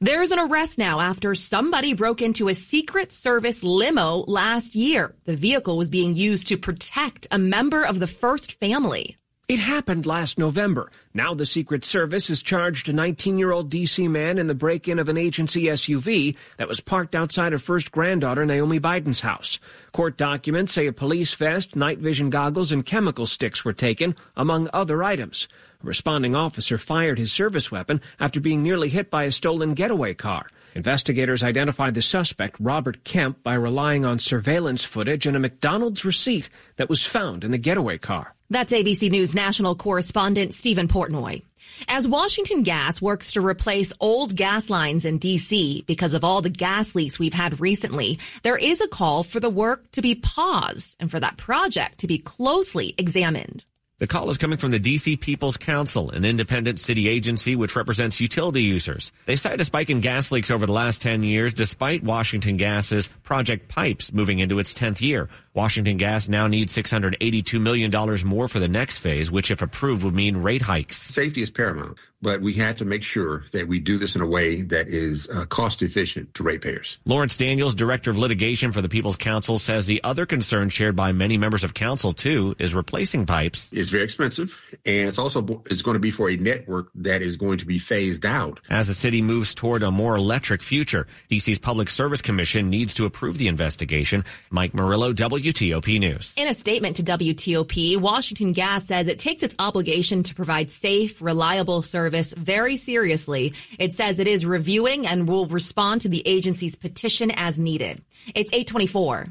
There's 0.00 0.32
an 0.32 0.38
arrest 0.38 0.78
now 0.78 1.00
after 1.00 1.34
somebody 1.34 1.92
broke 1.92 2.22
into 2.22 2.48
a 2.48 2.54
Secret 2.54 3.12
Service 3.12 3.62
limo 3.62 4.24
last 4.26 4.74
year. 4.74 5.14
The 5.24 5.36
vehicle 5.36 5.76
was 5.76 5.90
being 5.90 6.14
used 6.14 6.48
to 6.48 6.56
protect 6.56 7.26
a 7.30 7.38
member 7.38 7.82
of 7.84 8.00
the 8.00 8.06
first 8.06 8.52
family. 8.52 9.16
It 9.46 9.58
happened 9.58 10.06
last 10.06 10.38
November. 10.38 10.90
Now 11.12 11.34
the 11.34 11.44
Secret 11.44 11.84
Service 11.84 12.28
has 12.28 12.40
charged 12.40 12.88
a 12.88 12.94
19-year-old 12.94 13.68
D.C. 13.68 14.08
man 14.08 14.38
in 14.38 14.46
the 14.46 14.54
break-in 14.54 14.98
of 14.98 15.10
an 15.10 15.18
agency 15.18 15.64
SUV 15.64 16.34
that 16.56 16.66
was 16.66 16.80
parked 16.80 17.14
outside 17.14 17.52
of 17.52 17.62
first 17.62 17.92
granddaughter 17.92 18.46
Naomi 18.46 18.80
Biden's 18.80 19.20
house. 19.20 19.58
Court 19.92 20.16
documents 20.16 20.72
say 20.72 20.86
a 20.86 20.94
police 20.94 21.34
vest, 21.34 21.76
night 21.76 21.98
vision 21.98 22.30
goggles, 22.30 22.72
and 22.72 22.86
chemical 22.86 23.26
sticks 23.26 23.66
were 23.66 23.74
taken, 23.74 24.16
among 24.34 24.70
other 24.72 25.04
items. 25.04 25.46
A 25.82 25.86
responding 25.86 26.34
officer 26.34 26.78
fired 26.78 27.18
his 27.18 27.30
service 27.30 27.70
weapon 27.70 28.00
after 28.18 28.40
being 28.40 28.62
nearly 28.62 28.88
hit 28.88 29.10
by 29.10 29.24
a 29.24 29.30
stolen 29.32 29.74
getaway 29.74 30.14
car. 30.14 30.46
Investigators 30.74 31.44
identified 31.44 31.94
the 31.94 32.02
suspect, 32.02 32.56
Robert 32.58 33.04
Kemp, 33.04 33.42
by 33.42 33.54
relying 33.54 34.04
on 34.04 34.18
surveillance 34.18 34.84
footage 34.84 35.26
and 35.26 35.36
a 35.36 35.40
McDonald's 35.40 36.04
receipt 36.04 36.48
that 36.76 36.88
was 36.88 37.06
found 37.06 37.44
in 37.44 37.52
the 37.52 37.58
getaway 37.58 37.96
car. 37.96 38.34
That's 38.50 38.72
ABC 38.72 39.10
News 39.10 39.34
national 39.34 39.76
correspondent 39.76 40.52
Stephen 40.52 40.88
Portnoy. 40.88 41.42
As 41.88 42.06
Washington 42.06 42.62
Gas 42.62 43.00
works 43.00 43.32
to 43.32 43.44
replace 43.44 43.92
old 44.00 44.36
gas 44.36 44.68
lines 44.68 45.04
in 45.04 45.18
DC 45.18 45.86
because 45.86 46.12
of 46.12 46.24
all 46.24 46.42
the 46.42 46.50
gas 46.50 46.94
leaks 46.94 47.18
we've 47.18 47.32
had 47.32 47.60
recently, 47.60 48.18
there 48.42 48.56
is 48.56 48.80
a 48.80 48.88
call 48.88 49.22
for 49.22 49.40
the 49.40 49.50
work 49.50 49.90
to 49.92 50.02
be 50.02 50.14
paused 50.14 50.96
and 51.00 51.10
for 51.10 51.20
that 51.20 51.36
project 51.36 51.98
to 51.98 52.06
be 52.06 52.18
closely 52.18 52.94
examined. 52.98 53.64
The 54.04 54.08
call 54.08 54.28
is 54.28 54.36
coming 54.36 54.58
from 54.58 54.70
the 54.70 54.78
DC 54.78 55.18
People's 55.18 55.56
Counsel, 55.56 56.10
an 56.10 56.26
independent 56.26 56.78
city 56.78 57.08
agency 57.08 57.56
which 57.56 57.74
represents 57.74 58.20
utility 58.20 58.62
users. 58.62 59.12
They 59.24 59.34
cite 59.34 59.62
a 59.62 59.64
spike 59.64 59.88
in 59.88 60.02
gas 60.02 60.30
leaks 60.30 60.50
over 60.50 60.66
the 60.66 60.72
last 60.72 61.00
10 61.00 61.22
years 61.22 61.54
despite 61.54 62.02
Washington 62.02 62.58
Gas's 62.58 63.08
Project 63.22 63.68
Pipes 63.68 64.12
moving 64.12 64.40
into 64.40 64.58
its 64.58 64.74
10th 64.74 65.00
year. 65.00 65.30
Washington 65.54 65.96
Gas 65.98 66.28
now 66.28 66.48
needs 66.48 66.76
$682 66.76 67.60
million 67.60 67.92
more 68.26 68.48
for 68.48 68.58
the 68.58 68.66
next 68.66 68.98
phase, 68.98 69.30
which 69.30 69.52
if 69.52 69.62
approved 69.62 70.02
would 70.02 70.14
mean 70.14 70.38
rate 70.38 70.62
hikes. 70.62 70.96
Safety 70.96 71.42
is 71.42 71.50
paramount, 71.50 71.96
but 72.20 72.40
we 72.40 72.54
had 72.54 72.78
to 72.78 72.84
make 72.84 73.04
sure 73.04 73.44
that 73.52 73.68
we 73.68 73.78
do 73.78 73.96
this 73.96 74.16
in 74.16 74.20
a 74.20 74.26
way 74.26 74.62
that 74.62 74.88
is 74.88 75.28
uh, 75.28 75.44
cost 75.44 75.80
efficient 75.82 76.34
to 76.34 76.42
ratepayers. 76.42 76.98
Lawrence 77.04 77.36
Daniels, 77.36 77.76
Director 77.76 78.10
of 78.10 78.18
Litigation 78.18 78.72
for 78.72 78.82
the 78.82 78.88
People's 78.88 79.16
Counsel, 79.16 79.60
says 79.60 79.86
the 79.86 80.02
other 80.02 80.26
concern 80.26 80.70
shared 80.70 80.96
by 80.96 81.12
many 81.12 81.38
members 81.38 81.62
of 81.62 81.72
council 81.72 82.12
too 82.12 82.56
is 82.58 82.74
replacing 82.74 83.24
pipes. 83.24 83.70
It's 83.72 83.90
very 83.90 84.02
expensive, 84.02 84.60
and 84.84 85.08
it's 85.08 85.18
also 85.18 85.62
it's 85.66 85.82
going 85.82 85.94
to 85.94 86.00
be 86.00 86.10
for 86.10 86.28
a 86.28 86.36
network 86.36 86.88
that 86.96 87.22
is 87.22 87.36
going 87.36 87.58
to 87.58 87.66
be 87.66 87.78
phased 87.78 88.26
out. 88.26 88.58
As 88.68 88.88
the 88.88 88.94
city 88.94 89.22
moves 89.22 89.54
toward 89.54 89.84
a 89.84 89.92
more 89.92 90.16
electric 90.16 90.62
future, 90.62 91.06
DC's 91.30 91.60
Public 91.60 91.88
Service 91.88 92.22
Commission 92.22 92.70
needs 92.70 92.94
to 92.94 93.06
approve 93.06 93.38
the 93.38 93.46
investigation. 93.46 94.24
Mike 94.50 94.74
Murillo, 94.74 95.12
W. 95.12 95.43
WTOP 95.44 96.00
News. 96.00 96.32
In 96.38 96.48
a 96.48 96.54
statement 96.54 96.96
to 96.96 97.02
WTOP, 97.02 97.98
Washington 97.98 98.52
Gas 98.52 98.86
says 98.86 99.08
it 99.08 99.18
takes 99.18 99.42
its 99.42 99.54
obligation 99.58 100.22
to 100.22 100.34
provide 100.34 100.70
safe, 100.70 101.20
reliable 101.20 101.82
service 101.82 102.32
very 102.32 102.78
seriously. 102.78 103.52
It 103.78 103.92
says 103.92 104.20
it 104.20 104.26
is 104.26 104.46
reviewing 104.46 105.06
and 105.06 105.28
will 105.28 105.46
respond 105.46 106.00
to 106.02 106.08
the 106.08 106.26
agency's 106.26 106.76
petition 106.76 107.30
as 107.30 107.58
needed. 107.58 108.02
It's 108.34 108.52
824. 108.54 109.26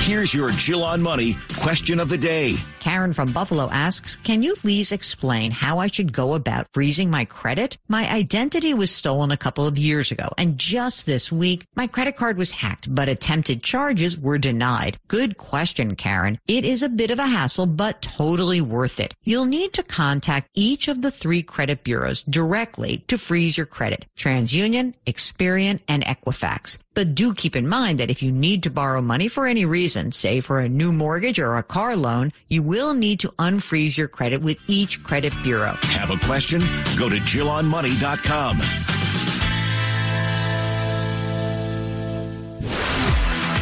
Here's 0.00 0.34
your 0.34 0.50
Jill 0.50 0.82
on 0.82 1.00
Money 1.00 1.36
question 1.58 2.00
of 2.00 2.08
the 2.08 2.18
day. 2.18 2.56
Karen 2.80 3.12
from 3.12 3.30
Buffalo 3.30 3.68
asks, 3.70 4.16
can 4.16 4.42
you 4.42 4.54
please 4.56 4.90
explain 4.90 5.50
how 5.50 5.78
I 5.78 5.86
should 5.86 6.14
go 6.14 6.34
about 6.34 6.66
freezing 6.72 7.10
my 7.10 7.26
credit? 7.26 7.76
My 7.88 8.10
identity 8.10 8.72
was 8.72 8.90
stolen 8.90 9.30
a 9.30 9.36
couple 9.36 9.66
of 9.66 9.78
years 9.78 10.10
ago, 10.10 10.30
and 10.38 10.56
just 10.56 11.04
this 11.04 11.30
week, 11.30 11.66
my 11.76 11.86
credit 11.86 12.16
card 12.16 12.38
was 12.38 12.50
hacked, 12.50 12.92
but 12.92 13.08
attempted 13.08 13.62
charges 13.62 14.18
were 14.18 14.38
denied. 14.38 14.98
Good 15.08 15.36
question, 15.36 15.94
Karen. 15.94 16.38
It 16.48 16.64
is 16.64 16.82
a 16.82 16.88
bit 16.88 17.10
of 17.10 17.18
a 17.18 17.26
hassle, 17.26 17.66
but 17.66 18.00
totally 18.00 18.62
worth 18.62 18.98
it. 18.98 19.14
You'll 19.24 19.44
need 19.44 19.74
to 19.74 19.82
contact 19.82 20.48
each 20.54 20.88
of 20.88 21.02
the 21.02 21.10
three 21.10 21.42
credit 21.42 21.84
bureaus 21.84 22.22
directly 22.22 23.04
to 23.08 23.18
freeze 23.18 23.58
your 23.58 23.66
credit. 23.66 24.06
TransUnion, 24.16 24.94
Experian, 25.06 25.80
and 25.86 26.02
Equifax. 26.04 26.78
But 26.94 27.14
do 27.14 27.34
keep 27.34 27.54
in 27.54 27.68
mind 27.68 28.00
that 28.00 28.10
if 28.10 28.22
you 28.22 28.32
need 28.32 28.64
to 28.64 28.70
borrow 28.70 29.00
money 29.00 29.28
for 29.28 29.46
any 29.46 29.64
reason, 29.64 30.10
say 30.10 30.40
for 30.40 30.58
a 30.58 30.68
new 30.68 30.92
mortgage 30.92 31.38
or 31.38 31.56
a 31.56 31.62
car 31.62 31.94
loan, 31.94 32.32
you 32.48 32.62
will 32.70 32.94
need 32.94 33.18
to 33.18 33.28
unfreeze 33.32 33.96
your 33.96 34.06
credit 34.06 34.40
with 34.40 34.56
each 34.68 35.02
credit 35.02 35.32
bureau. 35.42 35.72
Have 35.82 36.12
a 36.12 36.16
question? 36.24 36.60
Go 36.96 37.08
to 37.08 37.16
JillOnMoney.com. 37.16 38.60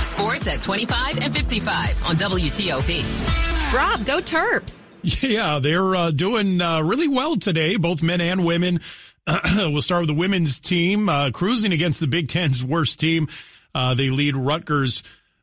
Sports 0.04 0.46
at 0.46 0.60
25 0.60 1.20
and 1.20 1.34
55 1.34 2.02
on 2.04 2.16
WTOP. 2.16 3.74
Rob, 3.74 4.04
go 4.04 4.18
Terps. 4.18 4.78
Yeah, 5.02 5.58
they're 5.58 5.96
uh, 5.96 6.10
doing 6.10 6.60
uh, 6.60 6.82
really 6.82 7.08
well 7.08 7.36
today, 7.36 7.76
both 7.76 8.02
men 8.02 8.20
and 8.20 8.44
women. 8.44 8.80
we'll 9.56 9.80
start 9.80 10.02
with 10.02 10.08
the 10.08 10.14
women's 10.14 10.60
team 10.60 11.08
uh, 11.08 11.30
cruising 11.30 11.72
against 11.72 12.00
the 12.00 12.06
Big 12.06 12.28
Ten's 12.28 12.62
worst 12.62 13.00
team. 13.00 13.28
Uh, 13.74 13.94
they 13.94 14.10
lead 14.10 14.36
Rutgers 14.36 15.02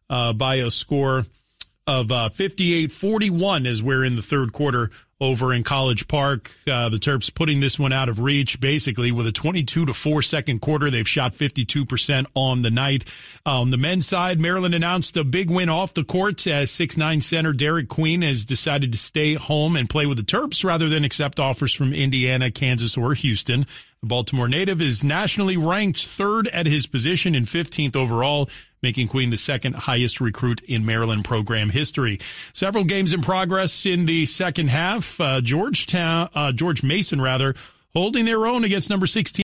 uh, 0.10 0.34
by 0.34 0.56
a 0.56 0.70
score 0.70 1.26
of 1.88 2.12
uh, 2.12 2.30
58-41 2.30 3.68
as 3.68 3.84
we're 3.84 4.04
in 4.04 4.16
the 4.16 4.22
third 4.22 4.54
quarter 4.54 4.90
over 5.22 5.54
in 5.54 5.64
College 5.64 6.08
Park. 6.08 6.52
Uh, 6.68 6.90
the 6.90 6.98
Terps 6.98 7.34
putting 7.34 7.60
this 7.60 7.80
one 7.80 7.94
out 7.94 8.10
of 8.10 8.20
reach, 8.20 8.60
basically 8.60 9.12
with 9.12 9.28
a 9.28 9.32
22 9.32 9.86
to 9.86 9.94
4 9.94 10.22
second 10.22 10.60
quarter. 10.60 10.90
They've 10.90 11.08
shot 11.08 11.34
52% 11.34 12.26
on 12.36 12.64
the 12.64 12.72
night. 12.72 13.06
On 13.46 13.70
the 13.70 13.78
men's 13.78 14.08
side, 14.08 14.40
Maryland 14.40 14.76
announced 14.76 15.16
a 15.16 15.24
big 15.24 15.50
win 15.50 15.70
off 15.70 15.94
the 15.94 16.04
court 16.04 16.46
as 16.48 16.72
6'9 16.72 17.24
center 17.24 17.54
Derek 17.54 17.88
Queen 17.88 18.24
has 18.24 18.44
decided 18.44 18.92
to 18.92 18.98
stay 18.98 19.36
home 19.36 19.76
and 19.76 19.90
play 19.90 20.06
with 20.06 20.18
the 20.18 20.24
Terps 20.24 20.64
rather 20.64 20.90
than 20.90 21.06
accept 21.06 21.40
offers 21.40 21.74
from 21.74 21.94
Indiana, 21.94 22.52
Kansas, 22.52 22.98
or 22.98 23.14
Houston. 23.14 23.66
The 24.02 24.08
Baltimore 24.08 24.48
native 24.48 24.82
is 24.82 25.04
nationally 25.04 25.58
ranked 25.58 26.06
third 26.06 26.48
at 26.50 26.66
his 26.66 26.86
position 26.86 27.36
and 27.36 27.48
15th 27.48 27.96
overall, 27.96 28.50
making 28.86 29.08
Queen 29.08 29.32
the 29.32 29.38
second 29.38 29.74
highest 29.74 30.22
recruit 30.22 30.62
in 30.62 30.86
Maryland 30.86 31.26
program 31.26 31.72
history. 31.72 32.20
Several 32.54 32.84
games 32.84 33.14
in 33.14 33.22
progress 33.24 33.88
in 33.88 34.06
the 34.06 34.28
second 34.28 34.68
half. 34.68 35.20
Uh, 35.20 35.42
Georgetown, 35.42 36.30
uh, 36.36 36.52
George 36.52 36.84
Mason 36.84 37.20
rather, 37.20 37.56
holding 37.96 38.26
their 38.26 38.46
own 38.46 38.64
against 38.64 38.92
number 38.92 39.08
16 39.08 39.34